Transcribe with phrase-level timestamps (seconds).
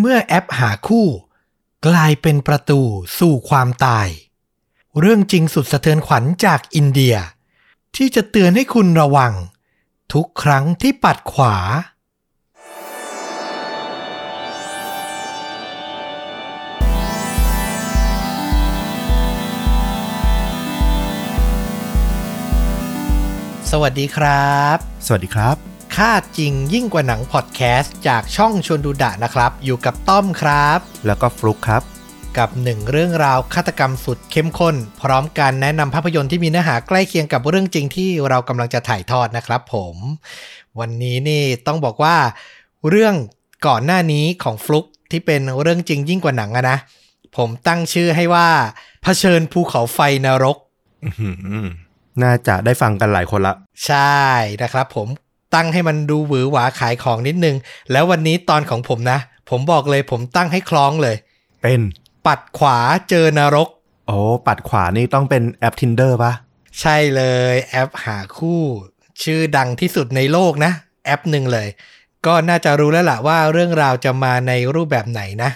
[0.00, 1.06] เมื่อแอปหาคู่
[1.86, 2.80] กลายเป็นประตู
[3.18, 4.08] สู่ความตาย
[4.98, 7.16] เรื่องจริงสุดสะเทือนขวัญจากอินเดีย
[7.96, 9.32] ที่จะเตือนให้คุณระวัง
[10.12, 11.56] ทุกครั้งที่ปัดขวา
[23.70, 24.76] สวัสดีครับ
[25.06, 25.65] สวัสดีครับ
[25.96, 31.82] ค่าจริงยิ่งกว่าหนังพอดแคสต์จากช่องชวนดูดะนะครับ อยู่กับต้อมครับ แล้วก็ฟลุกครับ
[32.38, 39.96] กับหนึ่งเรื่องราวฆาตกรรมสุดเข้มข้น พร้อมการแนะนำภาพยนตร์ที่มีเนื้อหาใกล้เคียงกับเรื่องจริงที่เรากำลังจะถ่ายทอดนะครับผม
[40.80, 42.16] วันนี้นี่ต้องบอกว่า
[42.88, 43.14] เรื่อง
[43.66, 46.78] ก่อนหน้านี้ของฟลุกที่เป็นเรื่องจริงยิ่งกว่าหนังอะนะ
[47.36, 48.48] ผมตั้งชื่อให้ว่า
[49.02, 50.56] เผชิญภูเขาไฟนรก
[51.04, 51.30] อื้อหื
[51.64, 51.66] อ
[52.22, 53.54] น่าจะได้ฟังกันหลายคนละ
[53.86, 54.20] ใช่
[54.64, 55.08] นะครับผม
[55.54, 57.56] ตั้งให้มันดูหวือหวาขายของนิดนึง
[57.92, 59.18] แล้ววันนี้ตอนของผมนะ
[59.50, 61.16] ผมบอกเลยผมตั้งให้คล้องเลย
[61.62, 61.80] เป็น
[62.26, 62.78] ปัดขวา
[63.10, 63.68] เจอนรก
[64.06, 66.32] โอ้ปัดขวานี่ต้องเป็นแอป Tinder ปะ
[66.80, 67.22] ใช่เล
[67.52, 68.62] ยแอปหาคู่
[69.22, 70.72] ชื่อดังที่สุดในโลกนะ
[71.04, 71.68] แอปหนึ่งเลย
[72.26, 75.50] ก็น่าจะรู้แล้วล่ะว่าเรื่องราวจะมาในรูปแบบไหนนะ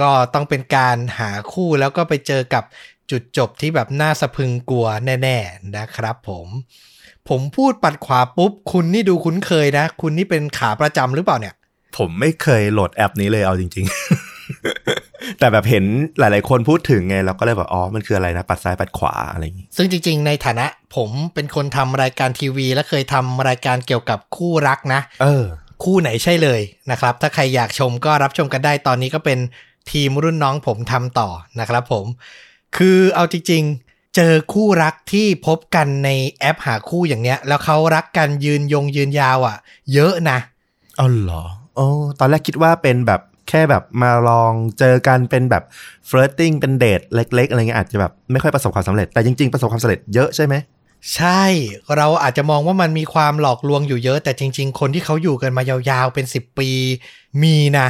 [0.00, 2.64] ก็ต้องเป็นการหาคู่แล้วก็ไปเจอกับ
[3.10, 4.86] จุดจบที่แบบน่าสะพรึงกลัว
[5.22, 6.46] แน่ ๆนะครับผม
[7.30, 11.54] ผมพูดปัดขวาปุ๊บ คุณนี่ดูคุ้นเคยนะ คุณนี่เป็นขาประจำหรือเปล่าเนี่ย
[11.96, 13.86] ผมไม่เคยโหลดแอปนี้เลยเอาจริง
[14.62, 15.84] ๆ แต่แบบเห็น
[16.18, 25.44] หลาย ๆ คนพูดถึงไงเราก็เลยแบบอ๋อมันคืออะไรนะปัดซ้ายปัดขวาอะไรอย่างงี้ซึ่งจริง ๆ ในฐานะ ผมเป็นคนทำรายการทีวี และเคยทำรายการเกี่ยวกับคู่รักนะ เออ
[25.84, 29.38] คู่ไหนใช่เลยนะครับ ถ้าใครอยากชมก็รับชมกันได้ตอนนี้ก็เป็น
[29.90, 31.28] ทีมรุ่นน้องผมทำต่อ
[31.60, 32.06] นะครับ ผม
[32.76, 33.83] คือเอาจริง ๆ
[34.14, 39.56] เจอคู่รักที่พบกันในแอปหาคู่อย่างเนี้ย แล้วเขารักกันยืนยงยืนยาวอะ่ะ
[39.92, 40.38] เยอะนะ
[41.00, 41.42] อ๋อเหรอ
[41.74, 41.86] โอ้
[42.18, 45.62] ตอนแรกคิดว่าเป็นแบบแค่แบบมาลองเจอกันเป็นแบบ
[46.06, 50.54] เฟร r ติ้งเป็นเดทเล็ก ๆ อะไรเงี้ยอาจจะแบบไม่ค่อยประสบความสำเร็จแต่จริง ๆ ประสบความสำเร็จเยอะใช่ไหม
[51.14, 51.44] ใช่
[51.96, 56.68] เราอาจจะมองว่ามันมีความหลอกลวงอยู่เยอะ แต่จริง ๆ คนที่เขาอยู่กันมายาวๆเป็น 10 ปี
[57.42, 57.88] มีนะ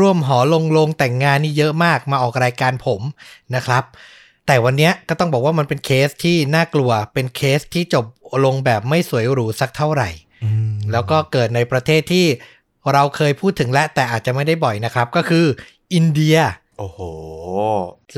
[0.00, 3.00] ร่วมหอลงลงแต่งงานนี่เยอะมากมาออกรายการผม
[3.54, 3.84] นะครับ
[4.46, 8.04] แต่วันเนี้ยก็ต้องบอกว่ามันเป็นเคสที่น่ากลัว เป็นเคสที่จบ
[8.44, 10.10] ลงแบบไม่สวยหรูสักเท่าไหร่
[10.44, 12.26] อืมแล้วก็เกิดในประเทศที่
[12.92, 15.46] เราเคยพูดถึงและแต่อาจจะไม่ได้บ่อยนะครับ ก็คือ
[15.94, 16.36] อินเดีย
[16.78, 17.00] โอ้โห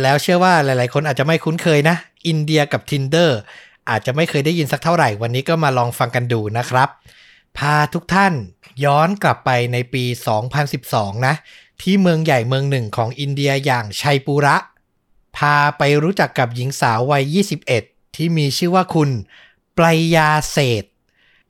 [0.02, 1.96] แล้วเชื่อว่าหลาย ๆ คนอาจจะไม่คุ้นเคยนะ
[2.28, 3.30] อินเดียกับ Tinder
[3.90, 6.88] อาจจะไม่เคยได้ยินสักเท่าไหร่ วันนี้ก็มาลองฟังกันดูนะครับ
[7.58, 8.32] พาทุกท่าน
[8.84, 10.04] ย้อนกลับไปในปี
[10.64, 11.34] 2012 นะ
[11.82, 14.56] ที่เมืองใหญ่เมืองหนึ่งของอินเดียอย่างชัยปุระ
[15.36, 17.38] พาไปรู้จักกับหญิงสาววัย
[17.76, 19.10] 21 ที่มีชื่อว่าคุณ
[19.78, 20.92] ปรายาเศรษฐ์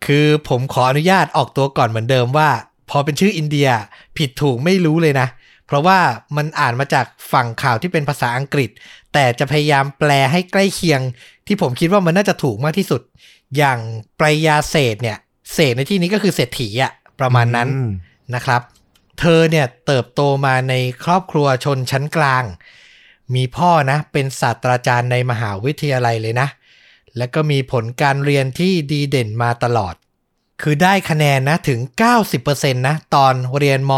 [0.06, 2.50] คือผมขออนุญาตออกตัวก่อนเหมือนเดิมว่า
[2.90, 3.68] พอเป็นชื่ออินเดีย
[4.16, 5.28] ผิดถูกไม่รู้เลยนะ
[5.66, 5.98] เพราะว่า
[6.36, 8.70] มันอ่านมาจากฝั่งข่าวที่เป็นภาษาอังกฤษ
[9.12, 11.00] แต่จะพยายามแปลให้ใกล้เคียง
[11.46, 13.02] ที่ผมคิดว่ามันน่าจะถูกมากที่สุด
[13.56, 13.78] อย่าง
[14.20, 15.18] ปรายาเศรษฐ์เนี่ย
[15.54, 17.90] เศรษฐ์ในที่นี้ก็คือเศรษฐีอะประมาณนั้นอืม
[18.34, 18.62] นะครับ
[19.20, 20.74] เธอเนี่ยเติบโตมาใน
[21.04, 22.44] ครอบครัวชนชั้นกลาง
[23.34, 26.48] มีพ่อนะเป็นศาสตราจารย์ในมหาวิทยาลัยเลยนะ
[27.16, 29.94] แล้วก็มีผลการเรียนที่ดีเด่นมาตลอด
[30.62, 31.80] คือได้คะแนนนะถึง
[32.32, 33.92] 90%นะตอนเรียนม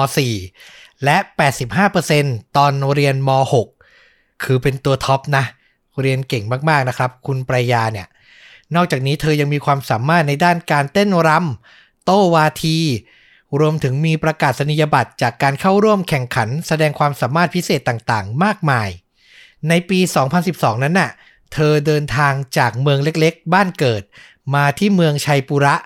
[0.46, 1.16] .4 และ
[1.86, 3.30] 85%ตอนเรียนม
[3.82, 5.44] .6 คือเป็นตัวท็อปนะ
[6.00, 8.06] เรียนเก่งมากๆนะครับ คุณปรยาเนี่ย
[8.74, 12.78] นอกจากนี้เธอยังมีความสามารถในด้านการเต้นรำโต้วาที
[13.60, 18.88] รวมถึงมีประกาศนียบัตรจากการเข้าร่วมแข่งขันแสดงความสามารถพิเศษต่างๆ มากมาย
[19.68, 19.98] ในปี
[20.42, 21.10] 2012 นั้นน่ะ
[21.52, 24.02] เธอเดินทางจากเมืองเล็กๆ บ้านเกิด
[24.54, 25.76] มาที่เมืองชัยปุระ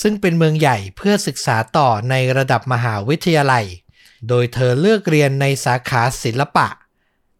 [0.00, 3.64] ซึ่งเป็นเมืองใหญ่เพื่อศึกษาต่อในระดับมหาวิทยาลัย
[4.28, 6.68] โดยเธอเลือกเรียนในสาขาศิลปะ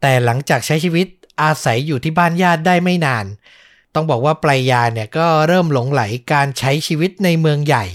[0.01, 1.07] แต่หลังจากใช้ชีวิต
[1.41, 3.25] อาศัยอยู่ที่บ้านญาติได้ไม่นาน
[3.93, 6.01] ต้องบอกว่าปรายาเนี่ยก็เริ่มหลงไหล
[6.33, 7.85] การใช้ชีวิตในเมืองใหญ่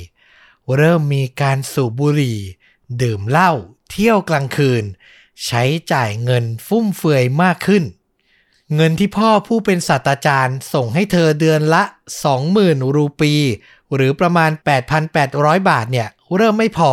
[0.76, 2.38] เริ่มมีการสูบบุหรี่
[3.02, 3.52] ดื่มเหล้า
[3.90, 4.84] เที่ยวกลางคืน
[5.46, 7.84] ใช้จ่ายเงินฟุ่มเฟือยมากขึ้น
[8.74, 11.82] เงินที่พ่อผู้เป็นศาสตราจารย์ส่งให้เธอเดือนละ
[12.40, 13.34] 20,000 รูปี
[13.94, 14.50] หรือประมาณ
[15.10, 16.92] 8,800 บาทเนี่ย เริ่มไม่พอ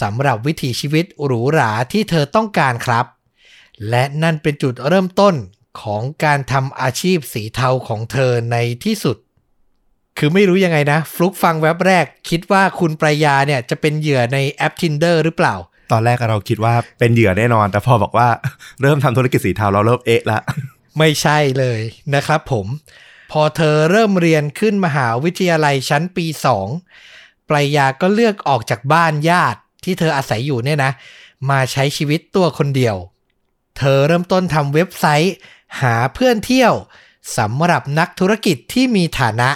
[0.00, 3.06] สำหรับวิถีชีวิตหรูหราที่เธอต้องการครับ
[3.88, 5.34] และนั่นเป็นจุดเริ่มต้น
[5.80, 9.16] ของการทำอาชีพสีเทาของเธอในที่สุด
[10.18, 15.54] คือไม่รู้ยังไงนะ ฟลุกฟังแว็บแรก คิดว่าคุณปรายาเนี่ยจะเป็นเหยื่อในแอป Tinder หรือเปล่า
[15.92, 18.28] ตอนแรกเราคิดว่าเป็นเหยื่อแน่นอน แต่พอบอกว่า
[18.82, 20.38] เริ่มทำธุรกิจสีเทาเราเริ่มเอ๊ะละ
[20.98, 21.80] ไม่ใช่เลย
[22.14, 22.66] นะครับผม
[23.32, 26.26] พอเธอเริ่มเรียนขึ้นมหาวิทยาลัยชั้นปี
[26.86, 30.92] 2ปรายาก็เลือกออกจากบ้านญาติที่เธออาศัยอยู่เนี่ยนะ
[31.50, 32.96] มาใช้ชีวิตตัวคนเดียว
[33.78, 35.34] เธอเริ่มต้นทำเว็บไซต์
[35.80, 36.74] หาเพื่อนเที่ยว
[37.38, 39.50] สำหรับนักธุรกิจที่มีฐานะ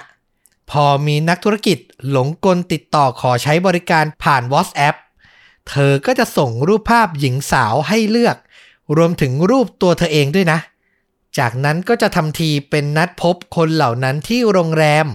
[0.70, 1.78] พอมีนักธุรกิจ
[2.10, 4.96] หลงกลติดต่อขอใช้บริการผ่าน WhatsApp
[5.70, 8.36] เธอก็จะส่งรูปภาพหญิงสาวให้เลือก
[8.96, 10.58] รวมถึงรูปตัวเธอเองด้วยนะ
[11.38, 15.06] จากนั้นก็จะทำทีเป็นนัดพบคนเหล่านั้นที่โรงแรม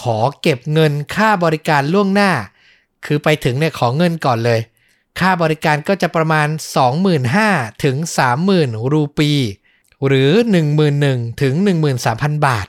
[0.00, 2.32] ขอเก็บเงินค่าบริการล่วงหน้า
[3.04, 4.60] คือไปถึงเนี่ยขอเงินก่อนเลย
[5.20, 6.48] ค่าบริการก็จะประมาณ
[7.16, 7.96] 25,000ถึง
[8.44, 9.30] 30,000 รูปี
[10.06, 10.32] หรือ
[10.86, 11.54] 11,000ถึง
[12.00, 12.66] 13,000 บาท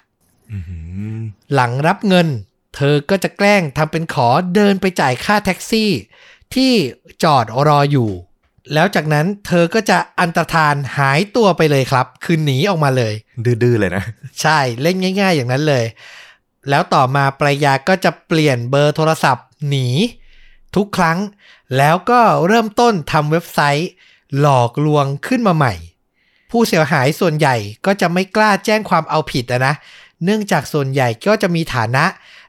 [0.51, 0.79] อื้อหื
[1.13, 1.17] อ
[1.53, 2.27] หลังรับเงิน
[2.75, 5.91] เธอก็จะแกล้งทำเป็นขอเดินไปจ่ายค่าแท็กซี่
[6.55, 6.73] ที่
[7.23, 8.09] จอดรออยู่
[8.73, 13.13] แล้วจากนั้นเธอก็จะอันตรธานหายตัวไปเลยครับ คือหนีออกมาเลย
[13.45, 14.03] ดื้อๆเลยนะ
[14.41, 15.85] ใช่เล่นง่าย ๆ อย่างนั้นเลย
[16.69, 19.87] แล้วต่อมาปรายาก็จะเปลี่ยนเบอร์โทรศัพท์ หนี
[20.75, 21.17] ทุกครั้ง
[21.77, 23.89] แล้วก็เริ่มต้นทำเว็บไซต์
[24.39, 25.73] หลอกลวงขึ้นมาใหม่
[26.51, 27.55] ผู้เสียหายส่วนใหญ่
[27.85, 29.73] ก็จะไม่กล้าแจ้งความเอาผิดอะนะ
[30.23, 32.05] เนื่องจากส่วนใหญ่ก็จะมีฐานะ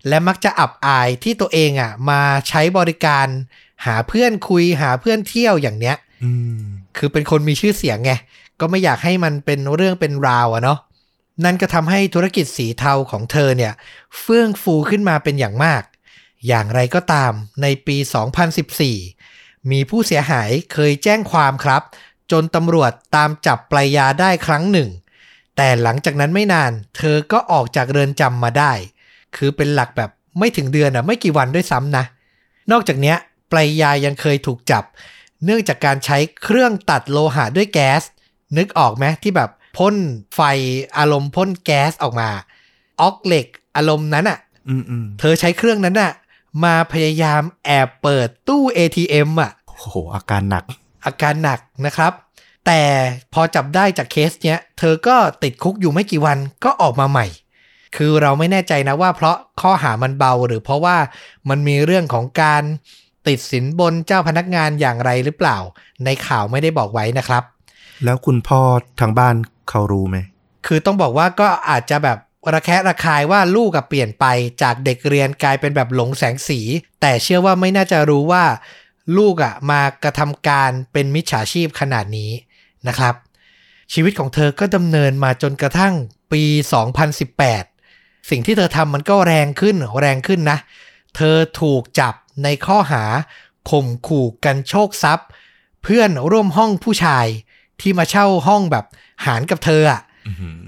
[0.09, 3.27] และมักจะอับอายที่ตัวเองอะมาใช้บริการ
[3.87, 6.61] หาเพื่อนคุยหาเพื่อนเที่ยวอย่างเนี้ยอืม
[6.97, 8.13] คือเป็นคนมีชื่อเสียงไง
[8.61, 10.79] ก็ไม่อยากให้มันเป็นเรื่องเป็นราวอะเนาะ
[11.45, 13.73] นั่นก็ทำให้ธุรกิจสีเทาของเธอเนี่ย
[14.21, 15.83] เฟื่องฟูขึ้นมาเป็นอย่างมาก
[16.47, 17.33] อย่างไรก็ตาม
[17.63, 17.97] ในปี
[18.85, 21.83] 2014 มีผู้เสียหายเคยแจ้งความครับ
[22.33, 24.91] จนตำรวจตามจับปลายยาได้ครั้งหนึ่ง
[25.57, 28.73] แต่หลังจากนั้นไม่นาน เธอก็ออกจากเรือนจำมาได้
[29.37, 32.05] คือเป็นหลักแบบไม่ถึงเดือนอะไม่กี่วันด้วยซ้ำนะ
[32.73, 33.17] นอกจากเนี้ย
[33.53, 34.85] ปลายยายังเคยถูกจับ
[35.45, 38.03] เนื่องจากการใช้เครื่องตัดโลหะด้วยแก๊ส
[38.57, 39.95] นึกออกไหมที่แบบพ่น
[40.35, 40.41] ไฟ
[40.99, 42.31] อารมณ์พ่นแก๊สออกมา
[43.01, 43.47] ออกเหล็ก
[43.77, 46.13] อารมณ์นั้นอะ่ะอืมอืมเธอใช้เครื่องนั้นอะ่ะ
[46.65, 50.65] มาพยายามแอบเปิดตู้ ATM อะโอ้โห อาการหนัก
[51.07, 52.13] อาการหนักนะครับ
[52.67, 52.81] แต่
[53.33, 57.27] พอจับได้จากเคสเนี้ย เธอก็ติดคุกอยู่ไม่กี่วันก็ออกมาใหม่
[57.97, 60.97] คือเราไม่แน่ใจนะว่าเพราะข้อหามันเบาหรือเพราะว่า
[61.49, 62.63] มันมีเรื่องของการ
[63.27, 65.59] ติดสินบนเจ้าพนักงานอย่างไรหรือเปล่า
[66.05, 67.43] ในข่าวไม่ได้บอกไว้นะครับ
[68.05, 68.61] แล้วคุณพ่อ
[69.01, 69.35] ทางบ้าน
[69.69, 70.17] เขารู้ไหม
[70.67, 72.19] คือต้องบอกว่าก็อาจจะแบบ
[72.55, 74.25] ระแคะระคายว่าลูกกับเปลี่ยนไป
[74.63, 76.61] จากเด็กเรียนกลายเป็นแบบหลงแสงสี
[77.01, 78.45] แต่เชื่อว่าไม่น่าจะรู้ว่า
[79.19, 82.31] ลูกอะ่ะมากระทำการเป็นมิจฉาชีพขนาดนี้
[82.89, 83.15] นะครับ
[83.93, 85.95] ชีวิตของเธอก็ดำเนินมาจนกระทั่ง
[86.33, 86.43] ปี
[87.33, 90.59] 2018 สิ่งที่เธอทำมันก็แรงขึ้นแรงขึ้นนะ
[91.17, 93.05] เธอถูกจับในข้อหา
[93.71, 95.29] ข่มขู่กันโชคทรัพย์
[95.83, 97.27] เพื่อนร่วมห้องผู้ชาย
[97.81, 98.85] ที่มาเช่าห้องแบบ
[99.27, 100.63] หารกับเธออะอื้อหือ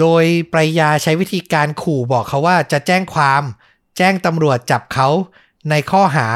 [0.00, 3.42] โดยปรายาใช้วิธีการขู่บอกเขาว่าจะแจ้งความ
[3.96, 5.08] แจ้งตำรวจจับเขา
[5.70, 6.28] ในข้อหา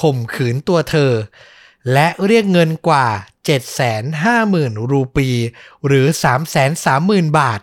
[0.00, 1.12] ข่มขืนตัวเธอ
[1.92, 3.06] และเรียกเงินกว่า
[3.98, 5.28] 750,000 รูปี
[5.86, 6.06] หรือ
[6.72, 7.60] 330,000 บาท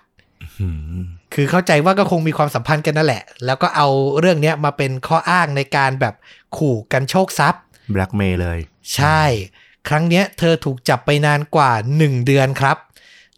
[0.57, 0.69] หื
[0.99, 1.01] ม
[1.33, 3.87] คือเข้าใจว่าก็คงมีความสัมพันธ์กันนั่นแหละ แล้วก็เอา
[4.19, 6.15] เรื่องเนี้ยมาเป็นข้ออ้างในการแบบ
[6.57, 7.61] ขู่กันโชคทรัพย์
[7.91, 8.59] แบล็กเมย์เลย
[8.95, 9.21] ใช่
[9.87, 12.77] ครั้งเนี้ยเธอถูกจับไปนานกว่า 1 เดือนครับ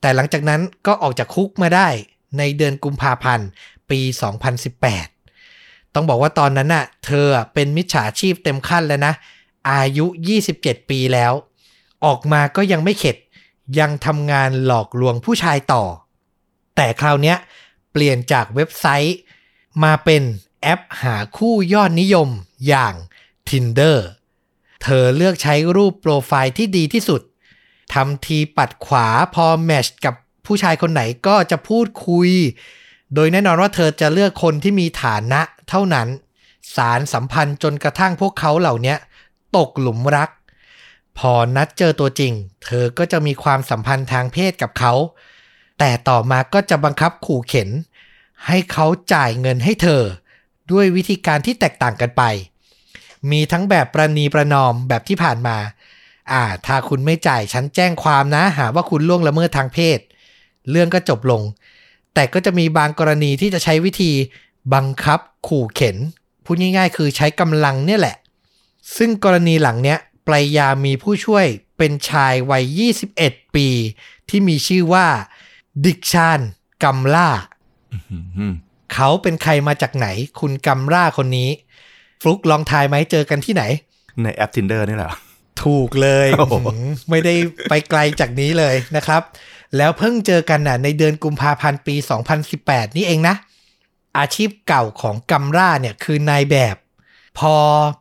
[0.01, 1.87] แต่หลังจากนั้นก็ออกจากคุกมาได้
[2.37, 3.47] ในเดือนกุมภาพันธ์
[3.89, 3.99] ปี
[5.17, 9.13] 2018 ต้องบอกว่าตอนนั้นน่ะ เธอเป็นมิจฉาชีพเต็มขั้นแล้วนะ
[9.71, 10.05] อายุ
[10.47, 11.33] 27 ปีแล้ว
[12.05, 13.17] ออกมาก็ยังไม่เข็ด
[13.79, 15.83] ยังทำงานหลอกลวงผู้ชายต่อ
[16.75, 19.17] แต่คราวเนี้ยเเปลี่ยนจากเว็บไซต์
[19.83, 20.23] มาเป็น
[20.61, 22.29] แอปหาคู่ยอดนิยม
[22.67, 22.93] อย่าง
[23.49, 23.97] Tinder
[24.83, 27.21] เธอเลือกใช้รูปโปรไฟล์ที่ดีที่สุด
[27.93, 32.29] ทำทีปัดขวาพอแมชกับผู้ชายคนไหนก็จะพูดคุย
[33.13, 36.07] โดยแน่นอนว่าเธอจะเลือกคนที่มีฐานะเท่านั้น
[36.75, 38.95] สารสัมพันธ์จนกระทั่งพวกเขาเหล่านี้
[39.57, 40.29] ตกหลุมรัก
[41.17, 42.33] พอนัดเจอตัวจริง
[42.65, 44.93] เธอก็จะมีความสัมพันธ์ทางเพศกับเขา
[45.83, 47.69] แต่ต่อมาก็จะบังคับขู่เข็น
[48.47, 50.03] ให้เขาจ่ายเงินให้เธอ
[50.71, 52.23] ด้วยวิธีการที่แตกต่างกันไป
[53.31, 55.57] มีทั้งแบบประนีประนอมแบบที่ผ่านมา
[56.31, 59.99] อ่า ถ้าคุณไม่จ่ายฉันแจ้งความนะ หาว่าคุณล่วงละเมิดทางเพศ
[60.71, 61.41] เรื่องก็จบลง
[62.13, 64.11] แต่ก็จะมีบางกรณีที่จะใช้วิธี
[64.73, 65.97] บังคับขู่เข็น
[66.45, 68.17] พูดง่ายๆ คือใช้กำลังเนี่ยแหละ
[68.97, 71.45] ซึ่งกรณีหลังเนี้ยปลายามีผู้ช่วย
[71.77, 72.63] เป็นชายวัย
[73.13, 73.67] 21 ปี
[74.29, 75.07] ที่มีชื่อว่า
[75.85, 76.39] ดิกชาน
[76.83, 77.29] กัมล่า
[77.93, 78.53] อื้อหือ
[78.93, 80.07] เขาเป็นใครมาจากไหน
[80.39, 81.49] คุณกัมล่าคนนี้
[82.21, 83.63] ฟลุกลองทายไหมเจอกันที่ไหน
[84.23, 85.09] ในแอป Tinder นี่แหละ
[85.63, 87.33] ถูกเลยโอ้โหหืมไม่ได้
[87.69, 89.21] ไปไกลจากนี้เลยนะครับ
[89.77, 91.95] แล้วเพิ่งเจอกันน่ะ ในเดือนกุมภาพันธ์ปี
[92.45, 93.35] 2018 นี่เองนะ
[94.17, 96.75] อาชีพเก่าของกัมร่าเนี่ยคือนายแบบ
[97.39, 97.55] พอ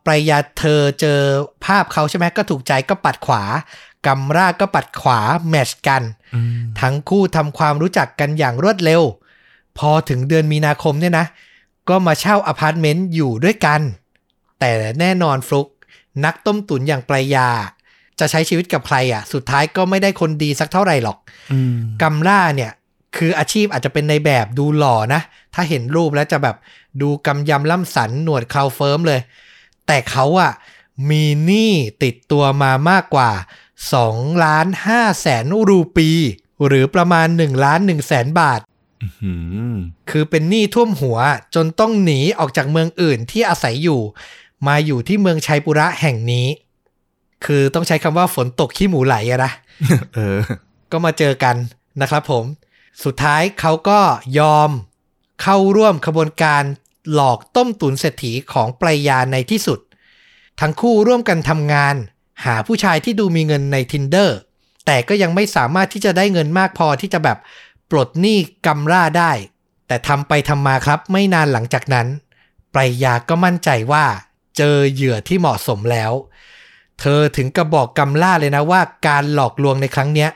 [0.05, 1.19] ปรายาเธอเจอ
[1.65, 3.43] ภาพเขาใช่ไหมก็ถูกใจก็ปัดขวา
[4.05, 6.03] กัมราก็ปัดขวาแมทชกัน
[6.35, 9.01] อืมทั้งคู่ทำความรู้จักกันอย่างรวดเร็ว
[9.77, 11.25] พอถึงเดือนมีนาคมเนี่ยนะ
[11.89, 13.81] ก็มาเช่าอพาร์ตเมนต์อยู่ด้วยกัน
[14.59, 15.67] แต่แน่นอนฟลุก
[16.25, 17.47] นักต้มตุ๋นอย่างปรายา
[18.19, 21.17] จะใช้ชีวิตกับใครอะ สุดท้ายก็ไม่ได้คนดีสักเท่าไหร่หรอก
[21.51, 22.71] อืมกัมล่าเนี่ย
[23.17, 25.21] คืออาชีพอาจจะเป็นในแบบดูหล่อนะ
[25.53, 26.55] ถ้าเห็นรูปแล้วจะแบบ
[27.01, 29.19] ดูกำยำล่ำสันหนวดเครา firm เลย
[29.87, 30.51] แต่เขาอะ
[31.09, 31.71] มีหนี้
[32.03, 33.29] ติดตัวมามากกว่า
[33.89, 36.09] 2ล้าน5แสนรูปี
[36.67, 38.59] หรือประมาณ1ล้าน1แสนบาท
[39.23, 39.31] อื
[39.73, 39.75] ม
[40.09, 41.17] คือเป็นหนี้ท่วมหัว
[41.55, 44.01] จนต้องหนีออกจากเมืองอื่นที่อาศัยอยู่
[44.67, 46.47] มาอยู่ที่เมืองชัยปุระแห่งนี้
[47.45, 49.51] คือต้องใช้คำว่าฝนตกขี้หมูไหลอะนะ
[50.13, 50.39] เออ
[50.91, 51.55] ก็มาเจอกัน
[52.01, 52.45] นะครับผม
[53.03, 53.99] สุดท้ายเขาก็
[54.39, 54.69] ยอม
[55.41, 56.63] เข้าร่วมขบวนการ
[57.13, 59.79] หลอกต้มตุนเศรษฐีของปรายาในที่สุด
[60.59, 61.95] ทั้งคู่ร่วมกันทำงาน
[62.45, 64.29] หาผู้ชายที่ดูมีเงินใน Tinder
[64.85, 67.37] แต่ก็ยังไม่สามารถที่จะได้เงินมากพอที่จะแบบ
[67.91, 69.31] ปลดหนี้กำร่าได้
[69.87, 72.07] แต่ทำไปทำมาครับไม่นานหลังจากนั้น
[72.73, 74.05] ปรายาก็มั่นใจว่า
[74.57, 76.11] เจอเหยื่อที่เหมาะสมแล้ว
[76.99, 80.29] เธอถึงกระบอกกำล่าเลยนะว่าการหลอกลวงในครั้งเนี้ย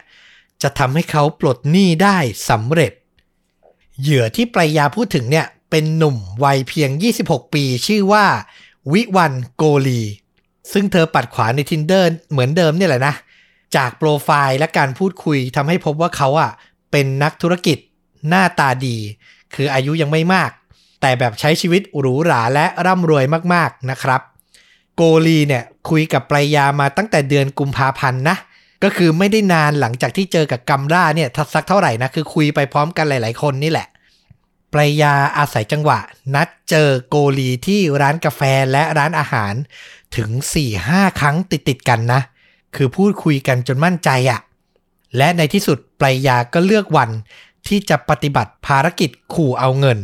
[0.61, 2.17] จะทำให้เขาปลดหนี้ได้
[2.49, 2.91] สำเร็จ
[4.01, 6.89] เหยื่อที่ปรายาพูดถึงเนี่ย เป็นหนุ่มวัยเพียง
[7.21, 8.25] 26 ปีชื่อว่า
[8.91, 10.01] วิวันโกลี
[10.73, 13.15] ซึ่งเธอปัดขวาใน Tinder เหมือนเดิมเนี่ยแหละนะ
[13.75, 16.51] จากโปรไฟล์และการพูดคุยทำให้พบว่าเขาอะ
[16.91, 17.77] เป็นนักธุรกิจ
[18.29, 18.97] หน้าตาดี
[19.55, 20.51] คืออายุยังไม่มาก
[21.01, 24.21] แต่แบบใช้ชีวิตหรูหราและร่ำรวยมากๆนะครับ
[24.95, 28.37] โกลีเนี่ยคุยกับปรายามาตั้งแต่เดือนกุมภาพันธ์นะ
[28.83, 33.87] ก็คือไม่ได้นานหลังจากที่เจอกับกัมราเนี่ยทัสักเท่าไหร่นะ คือคุยไปพร้อมกันหลาย ๆ คนนี่แหละ
[34.73, 35.99] ปรายาอาศัยจังหวะ
[36.35, 38.41] นัดเจอโกลีที่ร้านกาแฟ
[38.71, 39.53] และร้านอาหาร
[40.17, 40.29] ถึง
[40.75, 42.21] 4-5 ครั้งติดๆกันนะ
[42.75, 44.39] คือพูดคุยกันจนมั่นใจอะ
[45.17, 47.09] และในที่สุดปรายาก็เลือกวัน
[47.67, 49.99] ที่จะปฏิบัติภารกิจขู่เอาเงิน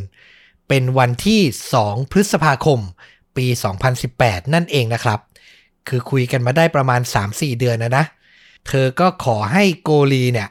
[0.67, 1.41] เป็นวันที่
[1.77, 2.79] 2 พฤษภาคม
[3.35, 3.45] ปี
[3.99, 5.19] 2018 นั่นเองนะครับ
[5.87, 8.05] คือคุยกันมาได้ประมาณ 3-4 เดือนนะนะ
[8.67, 10.49] เธอก็ขอให้โกลีเนี่ย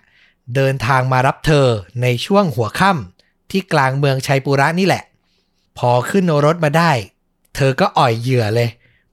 [0.55, 1.67] เดินทางมารับเธอ
[2.03, 5.05] ในช่วงหัวค่ำที่กลางเมืองชัยปุระนี่แหละ
[5.79, 6.93] พอขึ้นรถมาได้
[7.57, 8.71] เธอก็อ่อยเหยื่อเลย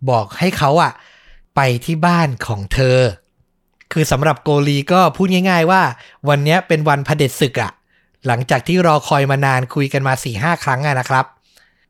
[0.09, 0.91] บอกให้เขาอะ
[1.55, 2.99] ไปที่บ้านของเธอ
[3.91, 5.81] คือสำหรับโกลีก็พูดง่าย ๆ ว่า
[6.29, 7.71] วันนี้เป็นวันพเผด็จศึกอะ
[8.27, 11.25] หลังจากที่รอคอยมานานคุยกันมา4ี่ห้าครั้งอะนะครับ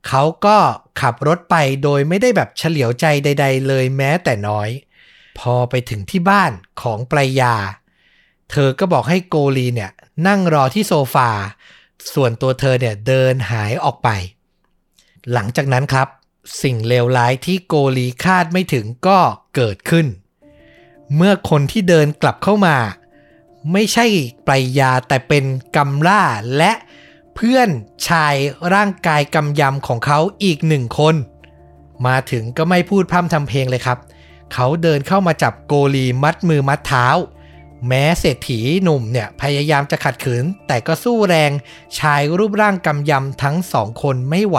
[0.08, 0.56] เขาก็
[1.00, 4.68] ขับรถไปโดยไม่ได้แบบเฉลียวใจใด ๆ เลยแม้แต่น้อย
[5.38, 7.54] พอไปถึงที่บ้านของปรายา
[8.50, 9.90] เธอก็บอกให้โกลีเนี่ย
[10.26, 11.30] นั่งรอที่โซฟา
[12.14, 14.08] ส่วนตัวเธอเนี่ยเดินหายออกไป
[15.32, 16.08] หลังจากนั้นครับ
[16.62, 19.20] สิ่งเลวร้ายที่โกลีคาดไม่ถึงก็
[19.54, 20.06] เกิดขึ้น
[21.16, 22.76] เมื่อคนที่เดินกลับเข้ามา
[23.72, 24.06] ไม่ใช่
[24.46, 25.44] ปรยาแต่เป็น
[25.76, 26.22] กัมล่า
[26.56, 26.72] และ
[27.34, 27.68] เพื่อน
[28.08, 28.34] ชาย
[28.74, 31.14] ร่างกายกำยำของเขาอีกหนึ่งคน
[32.06, 33.98] มาถึงก็ไม่พูดพร่ำทำเพลงเลยครับ
[34.52, 37.06] เขาเดินเข้ามาจับโกลีมัดมือมัดเท้า
[37.86, 41.50] แม้เศรษฐีหนุ่มเนี่ยพยายามจะขัดขืน แต่ก็สู้แรง
[41.98, 44.58] ชายรูปร่างกำยำทั้งสองคนไม่ไหว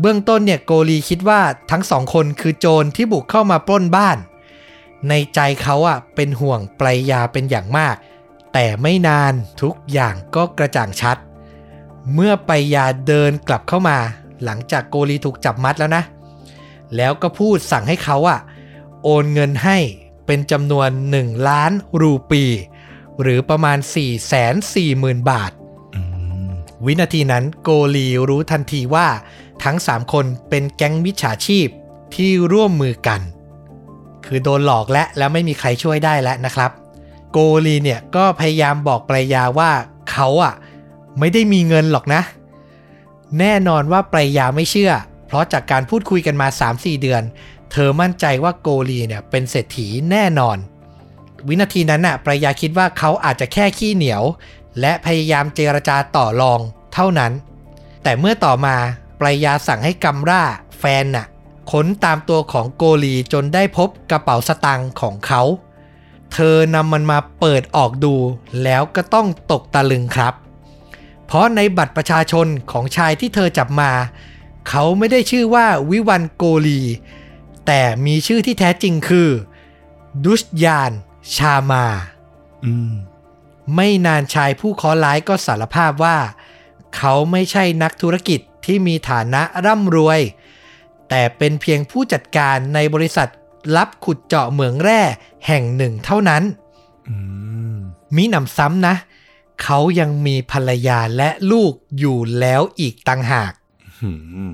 [0.00, 1.40] เบื้องต้นเนี่ยโกลีคิดว่า
[1.70, 4.18] ทั้งสองคนคือโจรที่บุกเข้ามาปล้นบ้าน
[5.08, 7.96] ในใจเขาอะเป็นห่วงปรายาเป็นอย่างมาก
[8.52, 11.16] แต่ไม่นานทุกอย่างก็กระจ่างชัด
[12.14, 13.98] เมื่อปรายาเดินกลับเข้ามา
[14.44, 16.02] หลังจากโกลีถูกจับมัดแล้วนะ
[16.96, 18.40] แล้วก็พูดสั่งให้เขาอะ
[19.04, 19.78] โอนเงินให้
[20.26, 20.88] เป็นจำนวน
[21.18, 22.44] 1 ล้านรูปี
[23.20, 25.52] หรือประมาณ 4 4 0 0 0 0 บาท
[25.94, 26.00] อื
[26.48, 26.50] ม
[26.84, 29.08] วินาทีนั้นโกลีรู้ทันทีว่า
[29.64, 31.68] ทั้ง 3 คนเป็นแก๊งมิจฉาชีพ
[32.14, 33.20] ที่ร่วมมือกัน
[34.26, 36.70] คือโดนหลอกและแล้วไม่มีใครช่วยได้แล้วนะครับ
[37.32, 39.70] โกลีเนี่ยก็พยายามบอกปรายาว่า
[40.10, 40.54] เขาอะ
[41.18, 42.22] ไม่ได้มีเงินหรอกนะ
[43.38, 44.92] แน่นอนว่าปรายาไม่เชื่อ
[45.26, 47.22] เพราะจากการพูดคุยกันมา 3-4 เดือน
[47.72, 50.56] เธอมั่นใจว่าโกลีเนี่ยเป็นเศรษฐีแน่นอน
[51.48, 54.22] วินาทีนั้นน่ะปรายาคิดว่าเขาอาจจะแค่ขี้เหนียว
[54.80, 56.60] และพยายามเจรจาต่อรอง
[56.94, 57.32] เท่านั้น
[58.02, 58.76] แต่เมื่อต่อมา
[59.20, 60.42] ปรายาสั่งให้กัมร่า
[60.78, 61.26] แฟนน่ะ
[61.70, 65.42] ค้นตามตัวของโกลีจนได้พบกระเป๋าสตางค์ของเขา
[66.32, 68.14] เธอนำมันมาเปิดออกดู
[68.62, 70.34] แล้วก็ต้องตกตะลึงครับ
[71.26, 73.92] เพราะในบัตรประชาชนของชายที่เธอจับมา
[74.68, 76.80] เขาไม่ได้ชื่อว่าวิวันโกลี
[77.66, 79.28] แต่มีชื่อที่แท้จริงคือ
[80.24, 80.92] ดุชยาน
[81.36, 81.84] ชามา
[82.64, 82.92] อืม
[83.74, 86.16] ไม่นานชายผู้เคราะห์ร้ายก็สารภาพว่า
[86.96, 90.20] เขาไม่ใช่นักธุรกิจ ที่มีฐานะร่ำรวย
[91.08, 93.28] แต่เป็นเพียงผู้จัดการในบริษัท
[93.76, 95.02] รับขุดเจาะเหมืองแร่
[95.46, 96.42] แห่งหนึ่งเท่านั้น
[97.08, 97.16] อื
[97.74, 97.76] ม
[98.16, 98.94] มิหนำซ้ำนะ
[99.62, 103.52] เขายังมีภรรยาและลูกอยู่แล้วอีกต่างหาก
[104.00, 104.10] หื
[104.46, 104.50] ม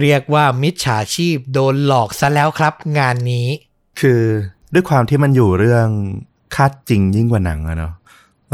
[0.00, 3.48] เรียกว่ามิจฉาชีพโดนหลอกซะแล้วครับ งานนี้
[4.00, 4.22] คือ
[4.74, 5.88] ด้วยความที่มันอยู่เรื่อง
[6.54, 7.92] คาดจริงยิ่งกว่าหนังอะเนาะ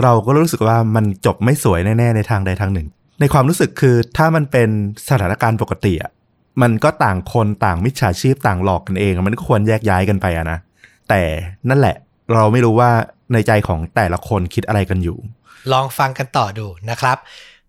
[0.03, 2.89] เราก็รู้สึกว่ามันจบไม่สวยแน่ ๆ ในทางใดทางหนึ่ง
[3.21, 4.69] ในความรู้สึกคือถ้ามันเป็น
[5.09, 6.11] สถานการณ์ปกติอะ
[6.63, 10.59] มันก็ต่างคนต่างมิจฉาชีพต่างหลอกกันเอง มันก็ควรแยกย้ายกันไปอะนะ
[11.09, 11.23] แต่
[11.69, 11.97] นั่นแหละ
[12.33, 12.91] เราไม่รู้ว่า
[13.33, 15.19] ในใจของแต่ละคนคิดอะไรกันอยู่
[15.73, 17.17] ลองฟังกันต่อดูนะครับ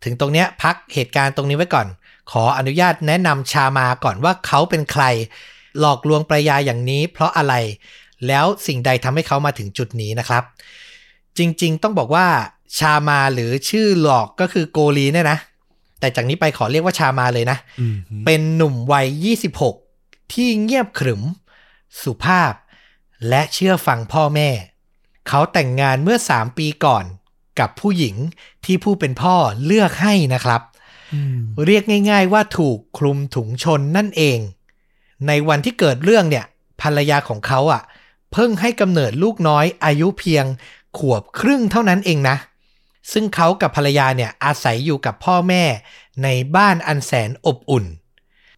[0.03, 1.87] ถึงตรงเนี้ยพักเหตุการณ์ตรงนี้ไว้ก่อน
[2.31, 5.03] ขออนุญาตแนะนำชามาก่อนว่าเขาเป็นใคร
[5.79, 7.53] หลอกลวงปรายาอย่างนี้ เพราะอะไร
[8.27, 10.43] แล้วสิ่งใดทำให้เขามาถึงจุดนี้นะครับ
[11.37, 12.27] จริง ๆ ต้องบอกว่า
[12.77, 15.39] ชามาหรือชื่อหลอกก็คือโกลีเนี่ยนะ
[15.99, 17.95] แต่จากนี้ไปขอเรียกว่าชามาเลยนะอืม
[18.25, 19.07] เป็นหนุ่มวัย
[19.73, 21.21] 26 ที่เงียบขรึม
[22.01, 22.53] สุภาพ
[23.29, 24.49] และเชื่อฟังพ่อแม่
[25.27, 27.05] เขาแต่งงานเมื่อ 3 ปีก่อน
[27.59, 28.15] กับผู้หญิง
[28.65, 30.61] ที่ผู้เป็นพ่อเลือกให้นะครับ
[31.13, 34.39] อืมเรียกง่าย ๆ ว่าถูกคลุมถุงชนนั่นเอง
[35.27, 36.45] ในวันที่เกิดเรื่องเนี่ย
[36.81, 37.81] ภรรยาของเขาอะ
[38.33, 40.45] เพิ่งให้กำเนิดลูกน้อยอายุเพียง
[40.97, 42.37] ขวบครึ่งเท่านั้นเองนะ
[43.11, 45.63] ซึ่งเขากับภรรยาเนี่ยอาศัยอยู่กับพ่อแม่
[46.23, 47.85] ในบ้านอันแสนอบอุ่น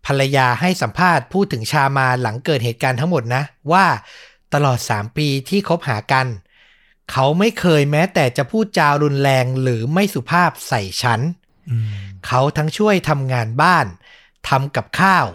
[0.05, 3.85] ภรรยาให้สัมภาษณ์พูดถึงชามาหลังเกิดเหตุการณ์ทั้งหมดนะ ว่า
[4.53, 6.27] ตลอด 3 ปีที่คบหากัน
[7.11, 11.21] เขาไม่เคยแม้แต่จะพูดจารุนแรงหรือไม่สุภาพใส่ฉัน
[11.69, 11.89] อืม
[12.27, 13.85] เขาทั้งช่วยทำงานบ้าน
[14.47, 15.25] ทำกับข้าว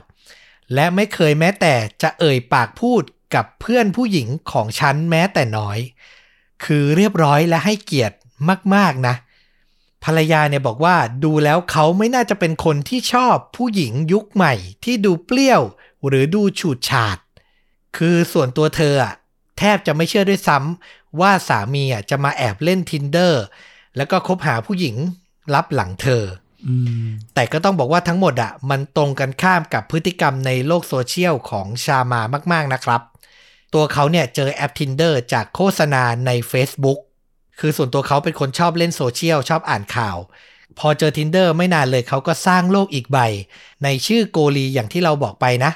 [0.75, 3.03] และไม่เคยแม้แต่จะเอ่ยปากพูด
[3.35, 5.79] กับเพื่อนผู้หญิงของฉันแม้แต่น้อย
[6.65, 8.17] คือเรียบร้อยและให้เกียรติ
[8.75, 9.15] มาก ๆ นะ
[10.05, 15.63] ภรรยาเนี่ยบอกว่าดูแล้วเขาไม่น่าจะเป็นคนที่ชอบผู้หญิงยุคใหม่ ที่ดูเปรี้ยว
[16.07, 17.19] หรือดูฉูดฉาด
[17.97, 19.15] คือส่วนตัวเธออะ
[19.59, 23.35] แทบจะไม่เชื่อด้วยซ้ำว่าสามีอะจะมาแอบเล่น tinder
[23.97, 24.97] แล้วก็คบหาผู้หญิง
[25.55, 26.23] รับหลังเธอ
[26.67, 26.75] อื
[27.07, 32.21] มแต่ก็ต้องบอกว่าทั้งหมดอะมันตรงกันข้ามกับพฤติกรรมในโลกโซเชียลของชามา
[32.53, 33.01] มาก ๆนะครับ
[33.75, 36.99] ตัวเขาเนี่ยเจอแอป Tinder จากโฆษณาใน Facebook
[37.61, 40.17] คือส่วนตัวเขาเป็นคนชอบเล่นโซเชียลชอบอ่านข่าว
[40.79, 43.19] พอเจอ Tinder ไม่นานเลยเขาก็สร้างโลกอีกใบ
[43.85, 45.73] ในชื่อโกลีอย่างที่เราบอกไปนะ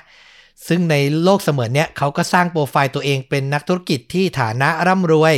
[0.69, 5.35] ซึ่งในโลกเสมือนเนี้ยเขาก็สร้างโปรไฟล์ตัวเองเป็นนักธุรกิจที่ฐานะร่ำรวย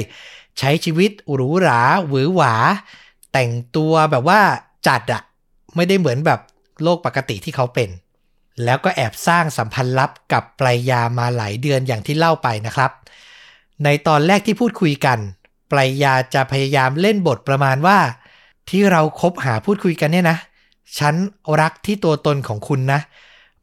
[0.59, 2.55] ใช้ชีวิตหรูหราหวือหวา
[3.33, 4.40] แต่งตัวแบบว่า
[4.88, 5.22] จัดอะ
[5.76, 6.40] ไม่ได้เหมือนแบบ
[6.83, 7.90] โลกปกติที่เขาเป็น
[8.64, 12.90] แล้วก็แอบสร้างสัมพันธ์ลับกับปลายยามาหลายเดือนอย่างที่เล่าไปนะครับ
[13.85, 15.18] ในตอนแรกที่พูดคุยกัน
[15.72, 17.98] ปลายยาจะพยายามเล่นบทประมาณว่า
[18.68, 20.38] ที่เราคบหาพูดคุยกันเนี่ยนะ
[20.98, 21.14] ฉัน
[21.61, 23.00] รักที่ตัวตนของคุณนะ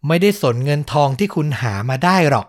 [0.07, 2.47] ไม่ได้สนเงินทองที่คุณหามาได้หรอก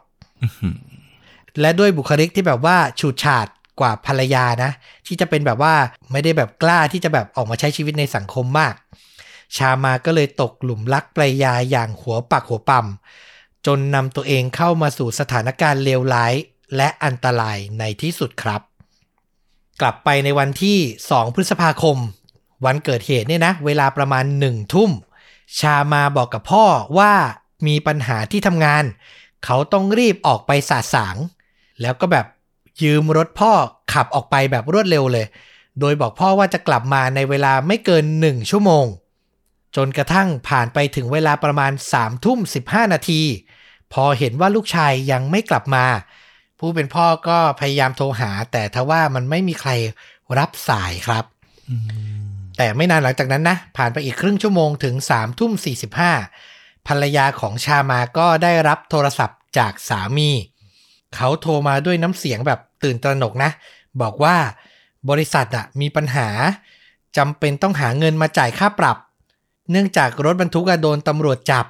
[1.60, 3.46] และด้วยบุคลิกที่แบบว่าฉูดฉาด
[3.80, 4.70] กว่าภรรยานะ
[5.06, 5.74] ที่จะเป็นแบบว่า
[6.12, 8.74] ไม่ได้แบบกล้าที่จะแบบออกมาใช้ชีวิตในสังคมมาก
[9.56, 12.86] ชามาก็เลยตกหลุมรักปลายยาอย่างหัวปักหัวปั๊ม
[13.66, 16.34] จนนำตัวเองเข้ามาสู่สถานการณ์เลวร้าย
[16.76, 18.60] และอันตรายในที่สุดครับ
[19.80, 21.96] กลับไปในวันที่ 2 พฤษภาคม
[22.64, 24.90] วันเกิดเหตุเนี่ยนะ เวลาประมาณหนึ่งทุ่ม
[25.58, 26.64] ชามาบอกกับพ่อ
[26.98, 27.12] ว่า
[27.66, 28.84] มีปัญหาที่ทำงาน
[29.44, 31.16] เขาต้องรีบออกไปสาสาง
[31.80, 32.26] แล้วก็แบบ
[32.82, 33.52] ยืมรถพ่อ
[33.92, 35.26] ขับออกไปแบบรวดเร็วเลย
[35.80, 38.86] โดยบอกพ่อว่าจะกลับมาในเวลาไม่เกิน1ชั่วโมง
[39.76, 42.38] จนกระทั่งผ่านไปถึงเวลาประมาณ3ทุ่ม
[42.68, 43.22] 15 นาที
[43.92, 45.84] พอเห็นว่าลูกชายยังไม่กลับมา
[46.58, 49.70] ผู้เป็นพ่อก็พยายามโทรหา แต่ทว่ามันไม่มีใคร
[50.38, 51.24] รับสายครับ
[52.56, 55.52] แต่ไม่นานหลังจากนั้นนะ ผ่านไปอีกครึ่งชั่วโมงถึง3ทุ่ม
[56.20, 60.30] 45ภรรยาของชามาก็ได้รับโทรศัพท์จากสามี
[61.14, 63.50] เขาโทรมาด้วยน้ำเสียงแบบตื่นตระหนกนะ
[64.02, 64.36] บอกว่า
[65.10, 66.28] บริษัทอะมีปัญหา
[67.16, 68.98] จำเป็นต้องหาเงินมาจ่ายค่าปรับ
[69.70, 71.66] เนื่องจากรถบรรทุกอะโดนตำรวจจับ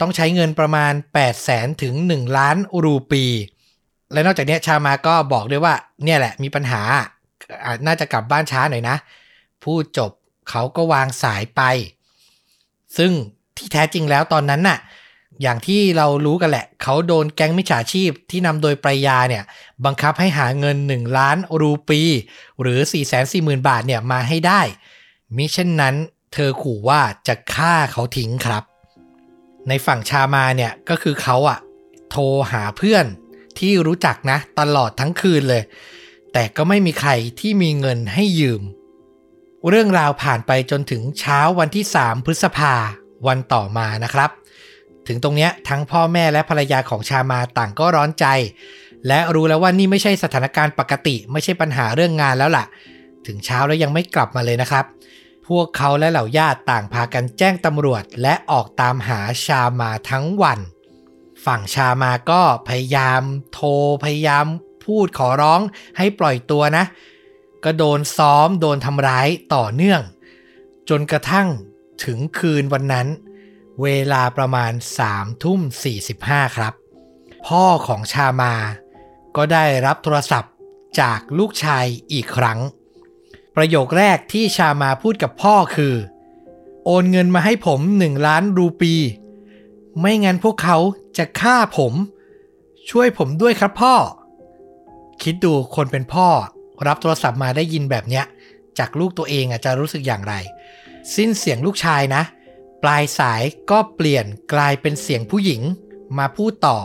[0.00, 3.24] ต้องใช้เงินประมาณ 8 0 0แสนถึง 1 ล้านรูปี
[4.12, 6.82] และนอกจากนี้ชามาก็บอกด้วยว่า เนี่ยแหละมีปัญหา
[7.64, 8.96] อะน่าจะกลับบ้านช้าหน่อยนะ
[9.64, 10.10] พูดจบ
[10.50, 11.62] เขาก็วางสายไป
[12.96, 13.12] ซึ่ง
[13.56, 14.78] ที่แท้จริงแล้วตอนนั้นน่ะ
[15.42, 19.44] อย่างที่เรารู้กันแหละ เขาโดนแก๊งมิจฉาชีพที่นำโดยปรยาเนี่ย
[19.84, 22.00] บังคับให้หาเงิน 1 ล้านรูปี
[22.60, 24.60] หรือ 4 4 0 0 0 0 บาทเนี่ยมาให้ได้
[25.36, 25.94] มิเช่นนั้น
[26.32, 28.62] เธอขู่ว่าจะฆ่าเขาทิ้งครับ
[29.68, 31.58] ในฝั่งชามาเนี่ยก็คือเขาอะ
[32.10, 33.06] โทรหาเพื่อน
[33.58, 35.62] ที่รู้จักนะ ตลอดทั้งคืนเลย
[36.32, 37.10] แต่ก็ไม่มีใคร
[37.40, 38.62] ที่มีเงินให้ยืม
[39.68, 42.74] เรื่องราวผ่านไปจนถึงเช้าวันที่ 3 พฤษภา
[43.26, 44.30] วันต่อมานะครับ
[45.06, 48.26] ถึงตรงเนี้ยทั้งพ่อแม่และภรรยาของชามาต่างก็ร้อนใจ
[49.08, 52.64] และรู้แล้วว่านี่ไม่ใช่สถานการณ์ปกติ ไม่ใช่ปัญหาเรื่องงานแล้วล่ะ
[53.26, 54.84] ถึงเช้าแล้วยังไม่กลับมาเลยนะครับ
[55.48, 60.58] พวกเขาและเหล่าญาติต่างพากันแจ้งตำรวจและออกตามหาชามาทั้งวัน
[61.44, 63.22] ฝั่งชามาก็พยายาม
[63.52, 63.68] โทร
[64.04, 64.46] พยายาม
[64.84, 65.60] พูดขอร้อง
[65.98, 66.84] ให้ปล่อยตัวนะ
[67.64, 70.02] ก็โดนซ้อมโดนทำร้ายต่อเนื่อง
[70.88, 71.48] จนกระทั่ง
[72.04, 73.08] ถึงคืนวันนั้น
[73.82, 74.72] เวลาประมาณ
[75.08, 75.60] 3ทุ่ม
[76.08, 76.74] 45 ครับ
[77.46, 78.54] พ่อของชามา
[79.36, 80.52] ก็ได้รับโทรศัพท์
[81.00, 82.58] จากลูกชายอีกครั้ง
[83.56, 85.94] ประโยคแรกที่ชามาพูดกับพ่อคือ
[86.84, 88.94] โอนเงินมาให้ผมหนึ่งล้านรูปี
[89.98, 90.78] ไม่งั้นพวกเขา
[91.18, 91.94] จะฆ่าผม
[92.90, 93.94] ช่วยผมด้วยครับพ่อ
[95.22, 96.28] คิดดูคนเป็นพ่อ
[96.86, 98.24] รับโทรศัพท์มาได้ยินแบบเนี้ย
[98.78, 100.34] จากลูกตัวเองอะจะรู้สึกอย่างไร
[101.14, 102.22] สิ้นเสียงลูกชายนะ
[102.82, 105.62] ปลายสายก็เปลี่ยนกลายเป็นเสียงผู้หญิง
[106.18, 106.78] มาพูดต่อ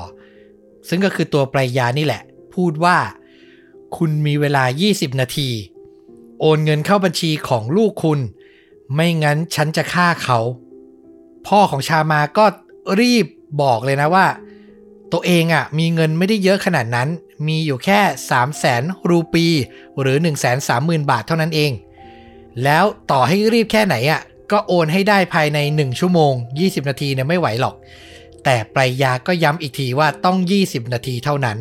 [0.90, 2.22] ซึ่งก็คือตัวปลายยานี่แหละ
[2.54, 2.98] พูดว่า
[3.98, 5.50] คุณมีเวลา 20 นาที
[6.42, 8.20] โอนเงินเข้าบัญชีของลูกคุณ
[8.94, 10.40] ไม่งั้นฉันจะฆ่าเขา
[11.48, 12.46] พ่อของชามาก็
[13.00, 13.26] รีบ
[13.62, 14.28] บอกเลยนะว่า
[15.14, 17.10] ตัวเองอะ่ะมีเงินไม่ได้เยอะขนาดนั้น
[17.48, 19.46] มีอยู่แค่ 3 0 0แสนรูปี
[20.00, 21.72] หรือ 1 3 0 0 0 0 บาทเท่านั้นเอง
[22.64, 24.22] แล้วต่อให้รีบแค่ไหนอะ่ะ
[24.52, 27.76] ก็โอนให้ได้ภายใน 1 ชั่วโมง 20 นาทีเนี่ยไม่ไหวหรอก
[28.44, 31.58] แต่ปลายยาก็ย้ำอีกทีว่าต้อง 20 นาทีเท่านั้น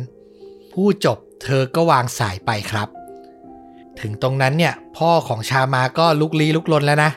[0.73, 2.87] ผู้จบเธอก็วางสายไปครับ
[3.99, 7.11] ถึงตรงนั้นเนี่ยพ่อของชามาก็ลุกลี้ลุกลนแล้วนะ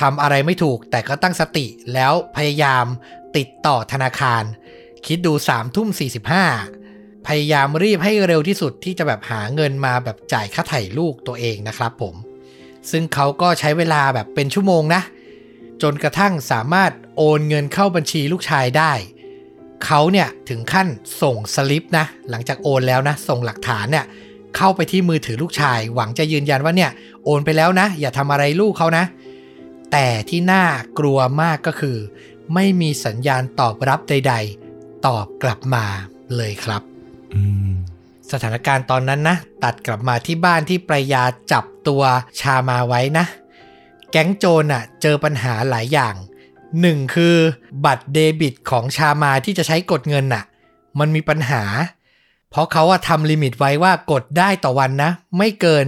[0.00, 2.84] ทำอะไรไม่ถูกแต่ก็ตั้งสติแล้วพยายาม
[3.36, 4.42] ติดต่อธนาคาร
[5.06, 5.88] คิดดู3ามทุ่ม
[6.58, 12.14] 45 พยายามรีบให้เร็วที่สุดที่จะแบบหาเงินมาแบบจ่ายค่าไถ่ลูกตัวเองนะครับผม
[12.90, 15.02] ซึ่งเขาก็ใช้เวลาแบบเป็นชั่วโมงนะ
[15.82, 18.92] จนกระทั่งสามารถโอนเงินเข้าบัญชีลูกชายได้
[19.84, 20.88] เขาเนี่ยถึงขั้น
[21.22, 24.06] ส่งสลิปนะ หลังจากโอนแล้วนะ ส่งหลักฐานเนี่ย
[24.56, 26.90] เข้าไปที่มือถือลูกชาย หวังจะยืนยันว่าเนี่ย
[27.24, 29.04] โอนไปแล้วนะ อย่าทำอะไรลูกเขานะ
[29.92, 30.64] แต่ที่น่า
[30.98, 31.96] กลัวมากก็คือ
[32.54, 34.34] ไม่มีสัญญาณตอบรับใด
[34.70, 35.84] ๆ ตอบกลับมา
[36.36, 36.82] เลยครับ
[37.34, 37.70] อืม
[38.32, 42.02] สถานการณ์ตอนนั้นนะ ตัดกลับมาที่บ้านที่ปรายาจับตัว
[42.40, 43.26] ชามาไว้นะ
[44.10, 46.14] แก๊งโจรน่ะ เจอปัญหาหลายอย่าง
[46.80, 47.36] หนึ่งคือ
[47.84, 50.44] บัตรเดบิตของชามาที่จะใช้กดเงินน่ะ
[50.98, 51.62] มันมีปัญหา
[52.50, 55.86] เพราะเขาอะทำลิมิตไว้ว่ากดได้ต่อวันนะ ไม่เกิน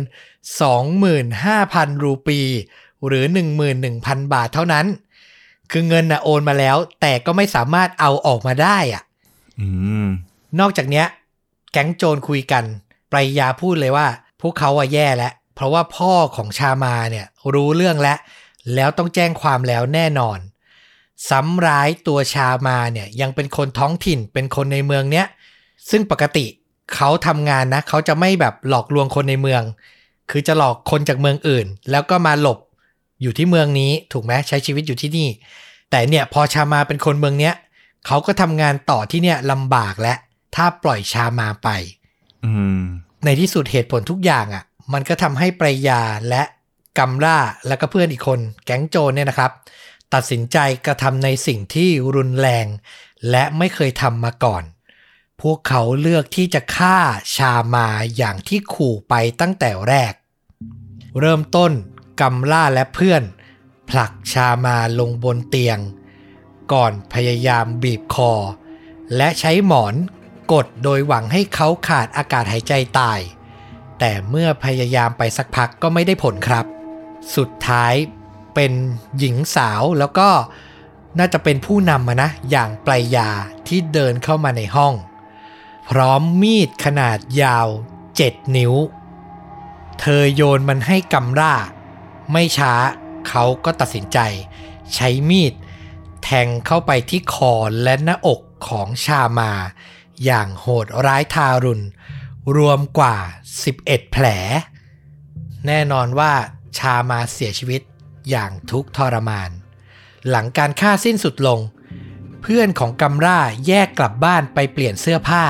[1.21, 2.41] 25,000 รูปี
[3.07, 3.25] หรือ
[3.79, 4.87] 11,000 บาทเท่านั้น
[5.73, 9.03] คือเงินน่ะโอนมาแล้ว แต่ก็ไม่สามารถเอาออกมาได้อะ
[9.61, 9.69] อื
[10.05, 10.07] ม
[10.61, 11.07] นอกจากเนี้ย
[11.73, 12.65] แก๊งโจรคุยกัน
[13.13, 14.07] ปรายยาพูดเลยว่า
[14.41, 18.19] พวกเขาอะแย่แล้ว เพราะว่าพ่อของชามาเนี่ย รู้เรื่องแล้ว
[18.75, 20.39] แล้วต้องแจ้งความแล้วแน่นอน
[21.29, 25.27] ซ้ำร้ายตัวชามาเนี่ย ยังเป็นคนท้องถิ่นเป็นคนในเมืองเนี้ย
[25.91, 26.47] ซึ่งปกติ
[26.95, 29.63] เขาทำงานนะ เขาจะไม่แบบหลอกลวงคนในเมือง
[30.31, 32.59] คือจะหลอกคนจากเมืองอื่น แล้วก็มาหลบ
[33.23, 35.29] อยู่ที่เมืองนี้ถูกไหมใช้ชีวิตอยู่ที่นี่
[35.91, 37.55] แต่เนี่ยพอชามาเป็นคนเมืองเนี้ย
[38.07, 40.15] เขาก็ทำงานต่อที่เนี่ยลำบากและ
[40.55, 41.69] ถ้าปล่อยชามาไป
[42.45, 42.83] อืม
[43.25, 46.43] ในที่สุดเหตุผลทุกอย่างอะ่ะ มันก็ทำให้ปรายาและ
[46.99, 49.53] กัมร่าและก็เพื่อนอีกคน แก๊งโจรเนี่ยนะครับ
[50.15, 52.67] ตัดสินใจกระทำในสิ่งที่รุนแรง
[53.31, 54.63] และไม่เคยทำมาก่อน
[55.43, 56.99] พวกเขาเลือกที่จะฆ่า
[57.37, 60.13] ชามาอย่างที่ขู่ไปตั้งแต่แรก
[61.21, 61.73] เริ่มต้น
[62.21, 63.23] กัมล่าและเพื่อน
[63.91, 65.79] ผลักชามาลงบนเตียง
[66.73, 68.33] ก่อนพยายามบีบคอ
[69.17, 69.95] และใช้หมอน
[70.53, 73.21] กดโดยหวังให้เขาขาดอากาศหายใจตาย
[73.99, 76.67] แต่เมื่อพยายามไปสักพักก็ไม่ได้ผลครับ
[77.37, 77.95] สุดท้าย
[78.55, 78.73] เป็น
[79.19, 80.29] หญิงสาวแล้วก็
[81.19, 83.31] น่าจะเป็นผู้นำนะ อย่างปลายยา
[83.67, 84.95] ที่เดินเข้ามาในห้อง
[85.91, 87.67] พร้อมมีดขนาดยาว
[88.13, 88.75] 7 นิ้ว
[90.01, 91.55] เธอโยนมันให้กำร่า
[92.31, 92.73] ไม่ช้า
[93.29, 94.19] เขาก็ตัดสินใจ
[94.95, 95.53] ใช้มีด
[96.23, 99.53] แทงเข้าไปที่คอและหน้าอกของชามา
[100.25, 101.85] อย่างโหดร้ายทารุณ
[102.57, 103.17] รวมกว่า
[103.63, 104.27] 11 แผล
[105.67, 106.33] แน่นอนว่า
[106.79, 107.83] ชามาเสียชีวิต
[108.31, 109.51] อย่างทุกข์ทรมาน
[110.29, 111.61] หลังการฆ่าสิ้นสุดลง
[112.43, 115.45] เพื่อนของกัมราแยกกลับบ้านไปเปลี่ยนเสื้อผ้า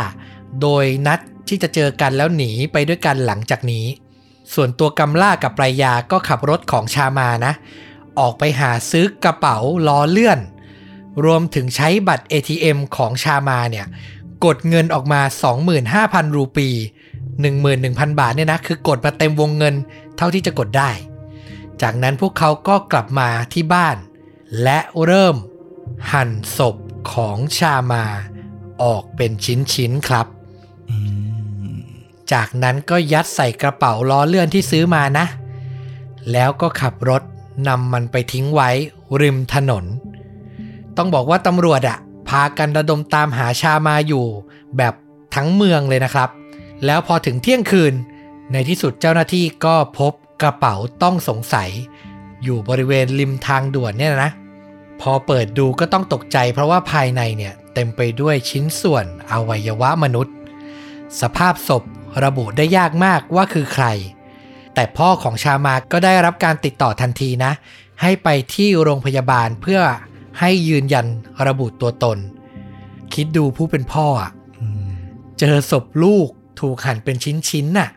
[0.60, 3.86] โดยนัดที่จะเจอกันแล้วหนีไปด้วยกันหลังจากนี้
[4.54, 7.52] ส่วนตัวกัมล่ากับปรายาก็ขับรถของชามานะ
[8.18, 10.40] ออกไปหาซื้อกระเป๋าล้อเลื่อน
[11.24, 13.86] รวมถึงใช้บัตร ATM ของชามาเนี่ย
[14.44, 15.20] กดเงินออกมา
[15.78, 16.68] 25,000 รูปี
[17.44, 19.74] 11,000 บาทเนี่ยนะ คือกดมาเต็มวงเงิน
[20.16, 20.90] เท่าที่จะกดได้
[21.82, 23.96] จากนั้นพวกเขาก็กลับมาที่บ้าน
[24.62, 25.36] และเริ่ม
[26.12, 26.76] หั่นศพ
[27.12, 28.04] ของชามา
[28.82, 30.26] ออกเป็นชิ้นๆครับ
[30.90, 31.21] อืม
[32.32, 35.26] จากนั้นก็ยัดใส่กระเป๋าล้อเลื่อนที่ซื้อมานะ
[36.32, 37.22] แล้วก็ขับรถ
[37.68, 38.70] นำมันไปทิ้งไว้
[39.20, 39.84] ริมถนน
[40.96, 44.24] ต้องบอกว่าตำรวจอะพากันระดมตามหาชามาอยู่
[44.76, 44.94] แบบ
[45.34, 46.28] ทั้งเมืองเลยนะครับ
[46.86, 47.94] แล้วพอถึงเที่ยงคืน
[48.52, 51.70] ในที่สุดเจ้าหน้าที่ก็พบกระเป๋าต้องสงสัย
[52.42, 54.30] อยู่บริเวณริมทางด่วนเนี่ยนะ
[55.00, 60.34] พอเปิดดูก็ต้องตกใจเพราะว่าภายในเนี่ยเต็มไปด้วยชิ้นส่วนอวัยวะมนุษย์
[61.20, 61.82] สภาพศพ
[62.22, 63.86] ระบุได้ยากมากว่าคือใคร
[64.74, 67.52] แต่พ่อของชามาก็ได้รับการติดต่อทันทีนะ
[68.02, 69.80] ให้ไปที่โรงพยาบาลเพื่อ
[70.40, 71.06] ให้ยืนยัน
[71.46, 72.18] ระบุตัวตน
[73.14, 74.30] คิดดูผู้เป็นพ่ออะ
[75.38, 76.28] เจอศพลูก
[76.60, 77.16] ถูกหั่นเป็น
[77.48, 77.90] ชิ้นๆน่ะ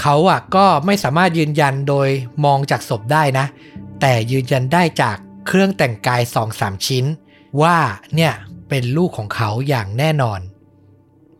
[0.00, 2.08] เขาอะก็ไม่สามารถยืนยันโดย
[2.44, 3.46] มองจากศพได้นะ
[4.00, 7.04] แต่ยืนยันได้จากเครื่องแต่งกายสองสามชิ้น
[7.62, 7.76] ว่า
[8.14, 8.32] เนี่ย
[8.68, 10.40] เป็นลูกของเขาอย่างแน่นอน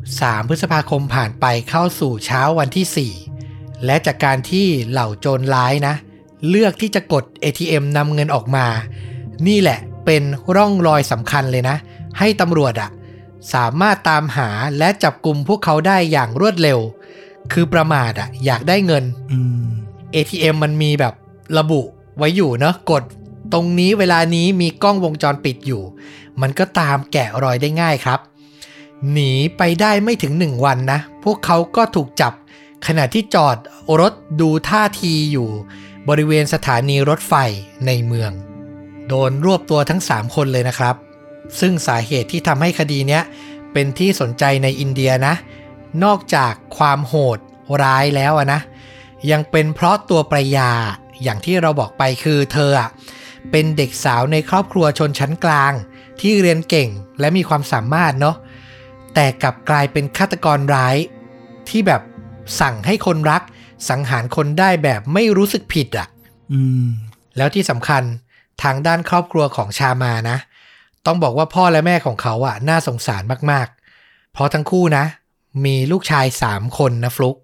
[0.09, 5.95] 3 พฤษภาคมผ่านไปเข้าสู่เช้าวันที่ 4 และจากการที่เหล่าโจรร้ายนะ
[6.49, 8.67] เลือกที่จะกด ATM นำเงินออกมา
[9.49, 10.23] นี่แหละเป็น
[10.57, 11.77] ร่องรอยสำคัญเลยนะ
[12.19, 12.91] ให้ตำรวจอะ
[13.55, 16.79] สามารถตามหาและจับกลุ่มพวกเขาได้อย่างรวดเร็ว
[17.53, 19.65] คือประมาทอะอยากได้เงินอืม
[20.15, 21.15] ATM มันมีแบบ
[21.59, 21.83] ระบุ
[22.19, 23.03] ไว้อยู่เนอะกด
[23.53, 25.83] ตรงนี้เวลานี้มีกล้องวงจรปิดอยู่
[26.41, 28.21] มันก็ตามแกะรอยได้ง่ายครับ
[29.13, 32.33] หนีไปได้ไม่ถึงหนึ่งวันนะ พวกเขาก็ถูกจับ
[32.87, 33.57] ขณะที่จอด
[34.01, 35.49] รถดูท่าทีอยู่
[36.09, 37.35] บริเวณสถานีรถไฟ
[37.87, 38.33] ในเมือง
[39.09, 40.97] โดนรวบตัวทั้ง 3 คนเลยนะครับ
[41.61, 43.23] ซึ่งสาเหตุที่ทำให้คดีเนี้ย
[43.73, 45.35] เป็นที่สนใจในอินเดียนะ
[46.05, 47.39] นอกจากความโหด
[47.83, 48.61] ร้ายแล้วนะ
[49.31, 50.71] ยังเป็นเพราะตัวประยา
[51.23, 52.73] อย่างที่เราบอกไปคือเธอ
[53.51, 55.73] เป็นเด็กสาวในครอบครัวชนชั้นกลาง
[56.21, 56.89] ที่เรียนเก่ง
[57.21, 58.37] และมีความสามารถเนาะ
[59.15, 60.97] แต่กลับกลายเป็นฆาตกรร้าย
[61.69, 62.03] ที่แบบ
[62.61, 63.43] สั่งให้คนรัก
[63.89, 66.09] สังหารคนได้แบบไม่รู้สึกผิดอะ
[66.53, 66.89] อืม
[67.37, 68.03] แล้วที่สำคัญ
[68.63, 70.39] ทางด้านครอบครัวของชามานะ
[71.07, 75.05] ต้องบอกว่าพ่อและแม่ของเขาอะน่าสงสารมากๆ เพราะทั้งคู่นะ
[75.65, 77.37] มีลูกชายสามคนนะฟลุก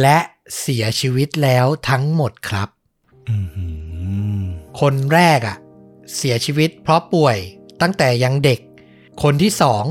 [0.00, 0.18] และ
[0.60, 2.68] เสียชีวิตแล้วทั้งหมดครับ
[3.28, 3.66] อืมหื
[4.40, 4.44] ม
[4.80, 5.56] คนแรกอะ
[6.16, 7.36] เสียชีวิตเพราะป่วย
[7.82, 8.60] ตั้งแต่ยังเด็ก
[9.22, 9.84] คนที่สอง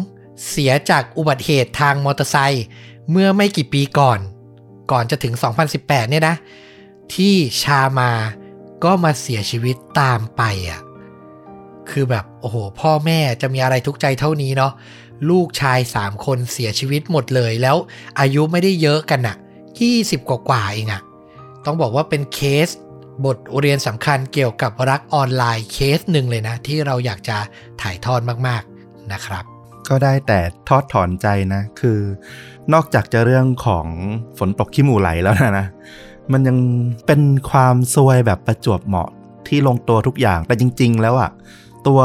[0.48, 2.66] เสียจากอุบัติเหตุทางมอเตอร์ไซค์
[3.12, 4.20] เมื่อไม่กี่ปีก่อน
[4.92, 5.34] ก่อนจะถึง
[5.72, 6.36] 2018 เนี่ยนะ
[7.14, 8.12] ที่ชามา
[8.84, 10.82] ก็มาเสียชีวิตตามไปอะ
[11.90, 14.74] คือแบบ โอ้โห พ่อแม่จะมีอะไรทุกใจเท่านี้เนาะ
[15.30, 17.78] ลูกชาย 3 คนเสียชีวิตหมดเลยแล้ว
[18.20, 19.36] อายุไม่ได้เยอะกันอะ
[19.82, 21.02] 20 กว่ากว่าเองอะ
[21.66, 22.70] ต้องบอกว่าเป็นเคส
[23.26, 27.38] บทเรียนสำคัญเกี่ยวกับรักออนไลน์เคสหนึ่งเลยนะ ที่เราอยากจะ
[27.82, 29.46] ถ่ายทอดมาก ๆ นะครับ
[29.90, 32.00] ก็ได้แต่ทอดถอนใจนะ คือ
[32.74, 33.88] นอกจากจะเรื่องของ
[34.38, 35.68] ฝนตกขี้หมูไหลแล้วนะนะ
[36.32, 36.58] มันยัง
[37.08, 39.10] เป็นความซวยแบบประจวบเหมาะ
[39.48, 41.32] ที่ลงตัวทุกอย่าง แต่จริง ๆ แล้วอะ
[41.88, 42.02] ตัว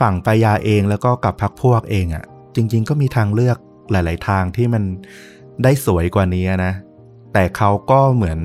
[0.00, 3.58] ฝั่งปายาเองแล้วก็กับพักพวกเองอะจริง ๆ ก็มีทางเลือก
[3.90, 4.82] หลาย ๆ ทางที่มัน
[5.62, 6.72] ได้สวยกว่านี้นะ
[7.32, 8.38] แต่เขาก็เหมือน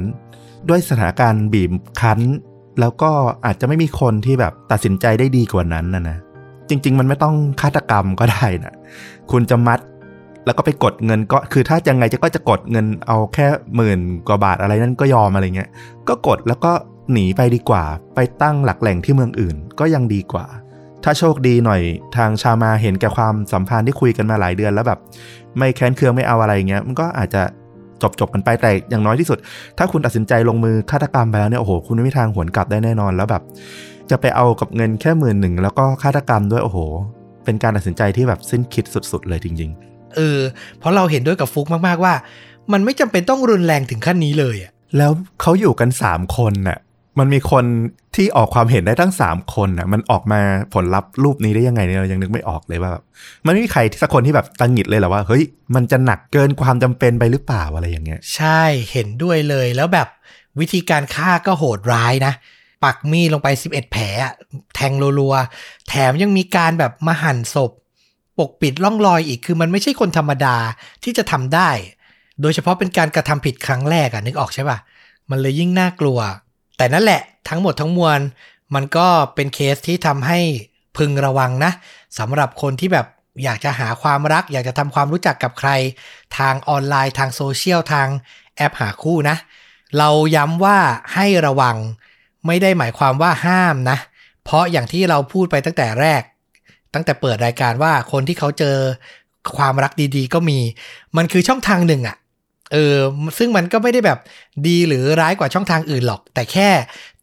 [0.70, 2.20] ด้วยสถานการณ์บีบคั้น
[2.80, 3.12] แล้วก็
[3.46, 6.18] อาจจะไม่มีคนที่แบบตัดสินใจได้ดีกว่านั้นนะนะ
[6.70, 8.74] จริง ๆ มันไม่ต้องฆาตกรรมก็ได้นะ
[9.32, 9.80] คุณจะมัด
[10.46, 15.70] แล้วก็ไปกดเงินก็คือถ้ายังไงจะก็จะกดเงินเอาแค่หมื่นกว่าบาทอะไรนั่นก็ยอมอะไรเงี้ย
[16.10, 16.72] ก็กดแล้วก็
[17.12, 17.84] หนีไปดีกว่า
[18.16, 20.46] ไปตั้งหลักแหล่งที่เมืองอื่นก็ยังดีกว่า
[21.04, 21.82] ถ้าโชคดีหน่อย
[22.16, 25.00] ทางชามาเห็นแก่ความสัมพันธ์ที่คุยกันมาหลายเดือนแล้วแบบ
[25.58, 27.44] ไม่แค้นเคืองไม่เอาอะไรเงี้ยมันก็อาจจะ
[28.04, 29.38] จบจบกันไปแต่อย่างน้อยที่สุด
[29.78, 33.44] ถ้าคุณตัดสินใจลงมือฆาตกรรมไปแล้วเนี่ยโอ้โหคุณไม่มีทางหวนกลับได้แน่นอนแล้วแบบ
[34.10, 36.78] จะไปเอากับเงินแค่หมื่นหนึ่งแล้วก็ฆาตกรรมด้วยโอ้โห
[37.46, 39.72] เป็นการตัดสินใจที่แบบสิ้นคิดสุด ๆ เลยจริง
[40.16, 40.40] เออ
[40.80, 42.14] เพราะเราเห็นด้วยกับฟุกมากๆว่า
[42.72, 45.12] มันไม่จำเป็นต้องรุนแรงถึงขั้นนี้เลยอะๆแล้ว
[45.42, 46.78] เขาอยู่กันสามคนน่ะ
[47.20, 47.66] มันมีคน
[48.16, 50.42] ที่ออกความเห็นได้ทั้งสามคนนะมันออกมา
[50.74, 53.04] ผลลัพธ์รูปนี้ได้ยังไงเนี่ยเรายังนึกไม่ออกเลยว่าแบบ
[53.46, 55.44] มันไม่มีใครสักคนที่แบบตังหิดเลยหรอว่าเฮ้ย
[55.76, 60.08] มันจะหนักเกินความจำเป็นไปหรือเปล่าอะไรอย่างเงี้ย ใช่เห็นด้วยเลยแล้วแบบ
[60.60, 62.34] วิธีการฆ่าก็โหดร้ายนะ
[62.84, 64.04] ปักมีดลงไป 11 แผล
[64.76, 67.72] แทงรัวๆแถมยังมีการแบบมาหั่นศพ
[68.40, 70.56] ปกปิดร่องรอยอีกคือมันไม่ใช่คนธรรมดา
[71.04, 71.70] ที่จะทำได้
[72.42, 74.78] โดยเฉพาะเป็นการกระทำผิดครั้งแรกอะนึกออกใช่ปะ
[75.30, 76.20] มันเลยยิ่งน่ากลัว
[76.82, 78.20] แต่นั่นแหละทั้งหมดทั้งมวล
[78.76, 80.40] มันก็เป็นเคสที่ทำให้
[80.98, 81.72] พึงระวังนะ
[82.20, 83.08] สำหรับคนที่แบบ
[83.44, 85.70] อยากจะหาความรัก อยากจะทำความรู้จักกับใคร
[86.38, 88.08] ทางออนไลน์ทางโซเชียลทาง
[88.56, 89.38] แอปหาคู่นะ
[89.98, 90.78] เราย้ำว่า
[91.14, 91.76] ให้ระวัง
[92.48, 93.98] ไม่ได้หมายความว่าห้ามนะ
[94.44, 96.22] เพราะอย่างที่เราพูดไปตั้งแต่แรก
[96.94, 98.78] ตั้งแต่เปิดรายการว่าคนที่เขาเจอ
[99.58, 100.60] ความรักดีๆ ก็มี
[101.18, 102.18] มันคือช่องทางหนึ่งอะ
[102.72, 102.96] เออ
[103.38, 104.20] ซึ่งมันก็ไม่ได้แบบ
[104.68, 106.70] ดีหรือร้ายกว่าช่องทางอื่นหรอก แต่แค่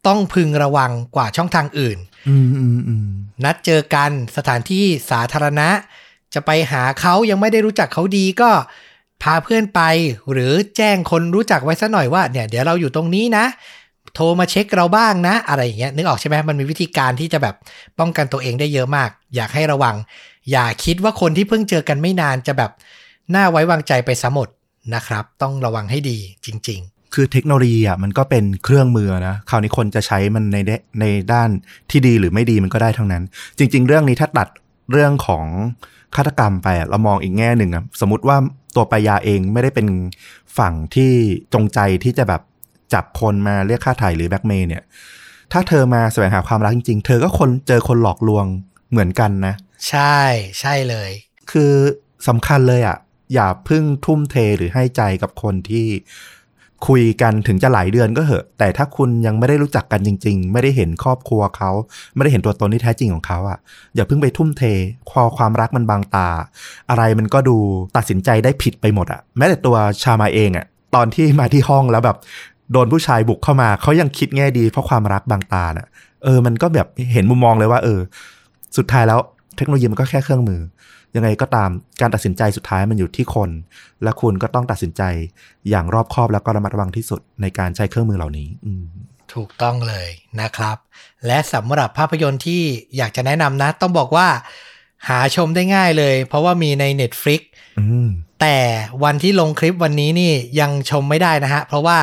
[0.07, 1.97] ต้องพึงระวังกว่าช่องทางอื่น
[2.29, 3.07] อืมอืมอืม
[3.43, 5.69] นัดเจอกันสถานที่สาธารณะ
[6.33, 8.49] จะไปหาเขายังไม่ได้รู้จักเขาดีก็
[9.23, 9.81] พาเพื่อนไป
[10.31, 13.45] หรือแจ้งคนรู้จักไว้ซะหน่อยว่าเนี่ยเดี๋ยวเราอยู่ตรงนี้นะ
[14.15, 17.55] โทรมาเช็คเราบ้างนะ อะไรอย่างเงี้ยนึกออกใช่ไหมมันมีวิธีการที่จะแบบ
[17.99, 19.95] ป้องกันตัวเองได้เยอะมาก อยากให้ระวัง
[20.51, 22.71] อย่าคิดว่าคนที่เพิ่งเจอกันไม่นานจะแบบ
[23.35, 24.47] น่าไว้วางใจไปซะหมด
[24.95, 26.81] นะครับ ต้องระวังให้ดีจริง
[27.15, 31.49] คือเทคโนโลยีอะมันก็เป็นเครื่องมือนะคราวนี้คนจะใช้มันในเดในด้าน
[31.91, 33.23] ที่ดีหรือไม่ดีมันก็ได้ทั้งนั้น
[33.57, 34.47] จริง ๆ เรื่องนี้ถ้าตัด
[34.91, 35.45] เรื่องของ
[36.15, 38.37] ฆาตกรรมไปอะเรามองอีกแง่หนึ่งอะสมมติว่า
[38.75, 39.87] ตัวปายาเองไม่ได้เป็น
[40.57, 41.11] ฝั่งที่
[41.53, 42.41] จงใจที่จะแบบ
[42.93, 44.83] จับคนมาเรียกค่าถ่ายหรือแบล็กเมย์เนี่ย
[45.51, 48.45] ถ้าเธอมาแสวงหาความรักจริง ๆ เธอก็คนเจอคนหลอกลวง
[48.91, 50.17] เหมือนกันนะๆใช่
[50.59, 51.11] ใช่เลย
[51.51, 51.71] คือ
[52.27, 52.97] สำคัญเลยอะ่ะ
[53.33, 55.87] อย่าพึ่งทุ่มเทหรือให้ใจกับคนที่
[56.87, 61.71] คุยกันถึงจะหลายเดือนก็เหอะ แต่ถ้าคุณยังไม่ได้รู้จักกันจริง ๆ ไม่ได้เห็นครอบครัวเขา
[62.15, 63.57] ไม่ได้เห็นตัวตนที่แท้จริงของเขาอะ่ะ
[63.95, 64.63] อย่าเพิ่งไปทุ่มเท
[65.09, 66.29] พอความรักมันบางตา
[66.89, 67.57] อะไรมันก็ดู
[67.95, 70.65] ตัดสินใจได้ผิดไปหมดอะ่ะ แม้แต่ตัวชามาเองอะ่ะ
[70.95, 72.17] ตอนที่มาที่ห้องแล้วแบบ
[72.71, 75.87] โดนผู้ชายบุกเข้ามา เขายังคิดแง่ดีเพราะความรักบางตาน่ะ
[76.23, 77.99] เออ มันก็แบบเห็นมุมมองเลยว่า เออ
[78.77, 79.19] สุดท้ายแล้ว
[79.57, 80.61] เทคโนโลยีมันก็แค่เครื่องมือ
[81.15, 81.69] ยังไงก็ตาม
[82.01, 83.49] การตัดสินใจสุดท้ายมันอยู่ที่คน
[84.03, 85.03] และคุณก็ต้องตัดสินใจ
[85.69, 88.85] อย่างรอบคอบแล้วก็ระมัดระวังที่สุดในการใช้เครื่องมือเหล่านี้อืม
[89.33, 90.09] ถูกต้องเลย
[90.41, 90.77] นะครับ
[91.27, 92.61] และสำหรับภาพยนตร์ที่
[92.97, 94.27] อยากจะแนะนำนะ ต้องบอกว่า
[95.07, 97.41] หาชมได้ง่ายเลย เพราะว่ามีใน Netflix
[97.79, 98.09] อืม
[98.41, 98.57] แต่
[99.03, 101.97] วันที่ลงคลิปวันนี้นี่ยังชมไม่ได้นะฮะ เพราะว่า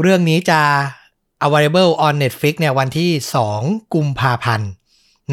[0.00, 0.60] เรื่องนี้จะ
[1.46, 3.10] available on Netflix เนี่ยวันที่
[3.52, 4.70] 2 กุมภาพันธ์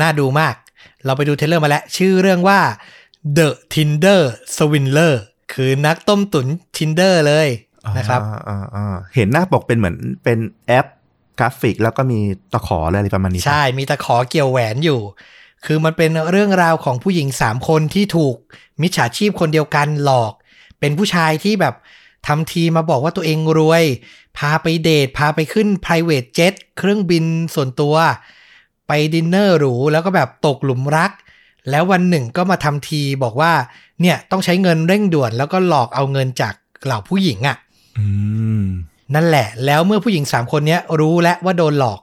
[0.01, 0.55] น่าดูมาก
[1.05, 2.59] เราไปดูเทรลเลอร์มาแล้ว ชื่อเรื่องว่า
[3.37, 4.21] The Tinder
[4.55, 5.15] Swindler
[5.53, 7.47] คือนักต้มตุ๋น Tinder เลย
[7.97, 10.87] นะครับอ่าอ่าอ่าเห็นหน้าปกเป็นเหมือนเป็นแอป
[11.39, 12.19] กราฟิก แล้วก็มี
[12.53, 14.99] ตะขออะไรประมาณนี้ปะใช่ มีตะขอเกี่ยวแหวนอยู่
[15.65, 18.35] คือมันเป็นเรื่องราวของผู้หญิงสามคนที่ถูก
[18.81, 20.33] มิจฉาชีพคนเดียวกันหลอก
[20.79, 21.75] เป็นผู้ชายที่แบบ
[22.27, 23.83] ทำทีมาบอกว่าตัวเองรวย
[24.37, 27.95] พาไปเดท พาไปขึ้น private jet เครื่องบินส่วนตัว
[28.87, 31.11] ไปดินเนอร์หรู แล้วก็แบบตกหลุมรัก
[31.69, 33.53] แล้ววันหนึ่งก็มาทำทีบอกว่า
[34.01, 36.53] เนี่ยต้องใช้เงินเร่งด่วน แล้วก็หลอกเอาเงินจาก
[36.85, 37.57] เหล่าผู้หญิงอะ่ะ
[37.97, 38.07] อื
[38.61, 38.63] ม
[39.15, 42.01] นั่นแหละ แล้วเมื่อผู้หญิงสามคนเนี้ยรู้แล้วว่าโดนหลอก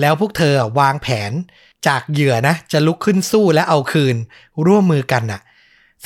[0.00, 1.32] แล้วพวกเธอวางแผน
[1.86, 4.16] จากเหยื่อนะ จะลุกขึ้นสู้และเอาคืน
[4.66, 5.40] ร่วมมือกันน่ะ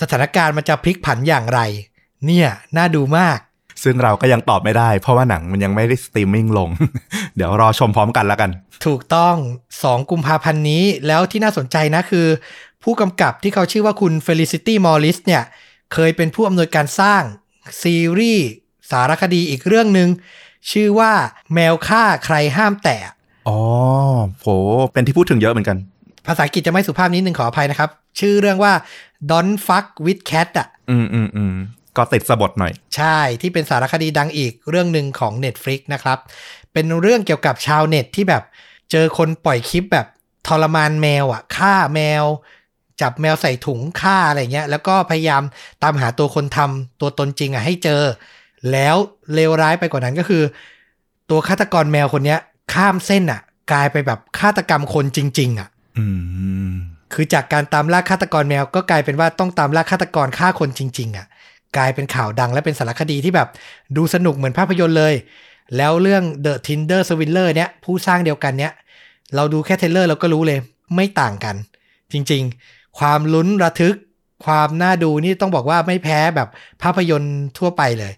[0.01, 1.61] สถานการณ์มันจะพลิกผันอย่างไร
[2.27, 3.39] เนี่ยน่าดูมาก
[3.85, 6.69] ซึ่งเราก็ยังตอบไม่ได้ เพราะว่าหนังมันยังไม่ได้สตรีมมิ่งลง
[7.37, 8.51] เดี๋ยวรอชมพร้อมกันแล้วกัน
[8.87, 9.37] ถูกต้อง
[9.77, 12.27] 2 กุมภาพันธ์นี้แล้วที่น่าสนใจนะคือ
[12.85, 15.43] ผู้กำกับที่เขาชื่อว่าคุณ Felicity Morris เนี่ย
[15.93, 17.23] เคยเป็นผู้อำนวยการสร้าง
[17.83, 18.49] ซีรีส์
[18.91, 20.09] สารคดีอีกเรื่องหนึ่ง
[20.71, 21.13] ชื่อว่า
[21.55, 22.99] แมวฆ่าใครห้ามแตะ
[23.49, 23.59] อ๋อ
[24.41, 24.49] โห
[24.93, 25.77] เป็นที่พูดถึงเยอะเหมือนกัน
[26.27, 28.73] ภาษาอังกฤษจะไม่สุภาพนิดนึงขออภัยนะครับ ชื่อเรื่องว่า
[29.31, 31.55] Don't fuck with cat อะ อืมอืมอืม
[31.97, 36.19] ก็ติดสะบดหน่อย ใช่ที่เป็นสารคดีดังอีกเรื่องหนึ่งของ Netflix นะครับ
[36.73, 38.43] เป็นเรื่องเกี่ยวกับชาวเน็ตที่แบบ
[38.91, 40.07] เจอคนปล่อยคลิปแบบ
[40.47, 42.25] ทรมานแมวอะฆ่าแมว
[43.03, 45.43] จับแมวใส่ถุงฆ่าอะไรเงี้ย แล้วก็พยายาม
[45.83, 48.03] ตามหาตัวคนทำตัวตนจริงอะให้เจอ
[48.73, 48.97] แล้ว
[49.35, 50.43] เลวร้ายไปกว่านั้นก็คือ
[51.31, 52.39] ตัวฆาตกรแมวคนเนี้ย
[52.75, 53.41] ข้ามเส้นอะ
[53.73, 56.07] กลายไปแบบฆาตกรรมคนจริง ๆ อะอื
[56.71, 56.75] ม
[57.13, 61.27] คือจากการตามล่าฆาตกรแมวก็กลายเป็นว่าต้องตามล่าฆาตกรฆ่าคนจริง ๆ อะ
[61.77, 63.49] กลายเป็นข่าวดังและเป็นสารคดีที่แบบ
[63.97, 65.15] ดูสนุกเหมือนภาพยนตร์เลย
[65.77, 68.73] แล้วเรื่อง The Tinder Swindler เนี้ยผู้สร้างเดียวกันเนี้ย
[69.35, 70.59] เราดูแค่ trailer เราก็รู้เลย
[70.95, 71.57] ไม่ต่างกัน
[72.13, 73.97] จริง ๆ ความลุ้นระทึก
[74.47, 76.49] ความน่าดูนี่ต้องบอกว่าไม่แพ้แบบ
[76.83, 78.13] ภาพยนตร์ทั่วไปเลย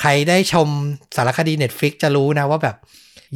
[0.00, 0.68] ใครได้ชม
[1.16, 2.76] สารคดี Netflix จะรู้นะว่าแบบ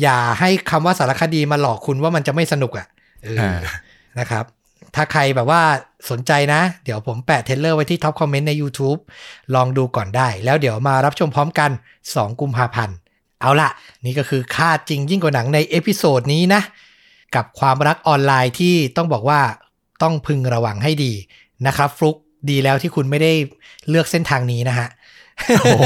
[0.02, 2.87] อย่าให้คำว่าสารคดีมาหลอกคุณว่ามันจะไม่สนุกอะ่ะ
[3.22, 3.59] เอออ่า
[4.18, 4.44] นะครับ
[4.94, 5.62] ถ้าใครแบบว่า
[6.11, 9.00] สนใจนะ เดี๋ยวผมแปะ trailer ไว้ที่ top comment ใน YouTube
[9.54, 11.71] ลองดูก่อนได้ แล้วเดี๋ยวมารับชมพร้อมกัน
[12.04, 12.96] 2 กุมภาพันธ์
[13.40, 13.71] เอาล่ะ
[14.04, 16.62] นี่ก็คือฆาตจริงยิ่งกว่าหนังใน episode นี้นะ
[17.35, 19.40] กับความรักออนไลน์ที่ต้องบอกว่า
[20.03, 21.13] ต้องพึงระวังให้ดี
[21.67, 22.17] นะครับฟลุก
[22.50, 23.33] ดีแล้วที่คุณไม่ได้
[23.88, 24.88] เลือกเส้นทางนี้นะฮะ
[25.61, 25.85] โอ้โห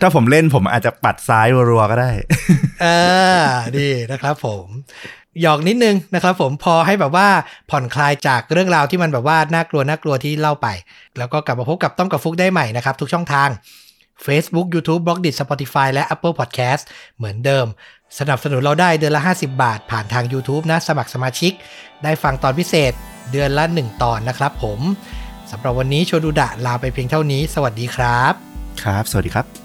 [0.00, 2.10] ถ้าผมเล่นผมอาจจะปัดซ้ายรัวๆก็ได้
[2.82, 2.86] เอ
[3.40, 3.44] อ
[3.78, 4.66] ดีนะครับผม
[5.40, 7.28] หยอกนิดนึงนะครับผมพอให้แบบว่า
[7.70, 10.68] ผ่อนคลายจากเรื่องราวที่มันแบบว่าน่ากลัวน่ากลัวที่เล่าไป
[11.18, 13.48] แล้วก็กลับมาพบกับต้อมกับฟุกได้ใหม่นะครับ ทุกช่องทาง
[14.26, 16.82] Facebook YouTube b l o g d i t Spotify และ Apple Podcast
[17.16, 17.66] เหมือนเดิม
[18.18, 21.52] สนับสนุนเราได้เดือนละ 50 บาท ผ่านทาง YouTube นะ สมัครสมาชิก
[22.04, 22.92] ได้ฟังตอนพิเศษ
[23.32, 24.80] เดือนละ 1 ตอนนะครับผม
[25.50, 28.32] สำหรับวันนี้โชดูดะลาไปเพียงเท่านี้ สวัสดีครับ
[28.82, 29.59] ครับ สวัสดีครับ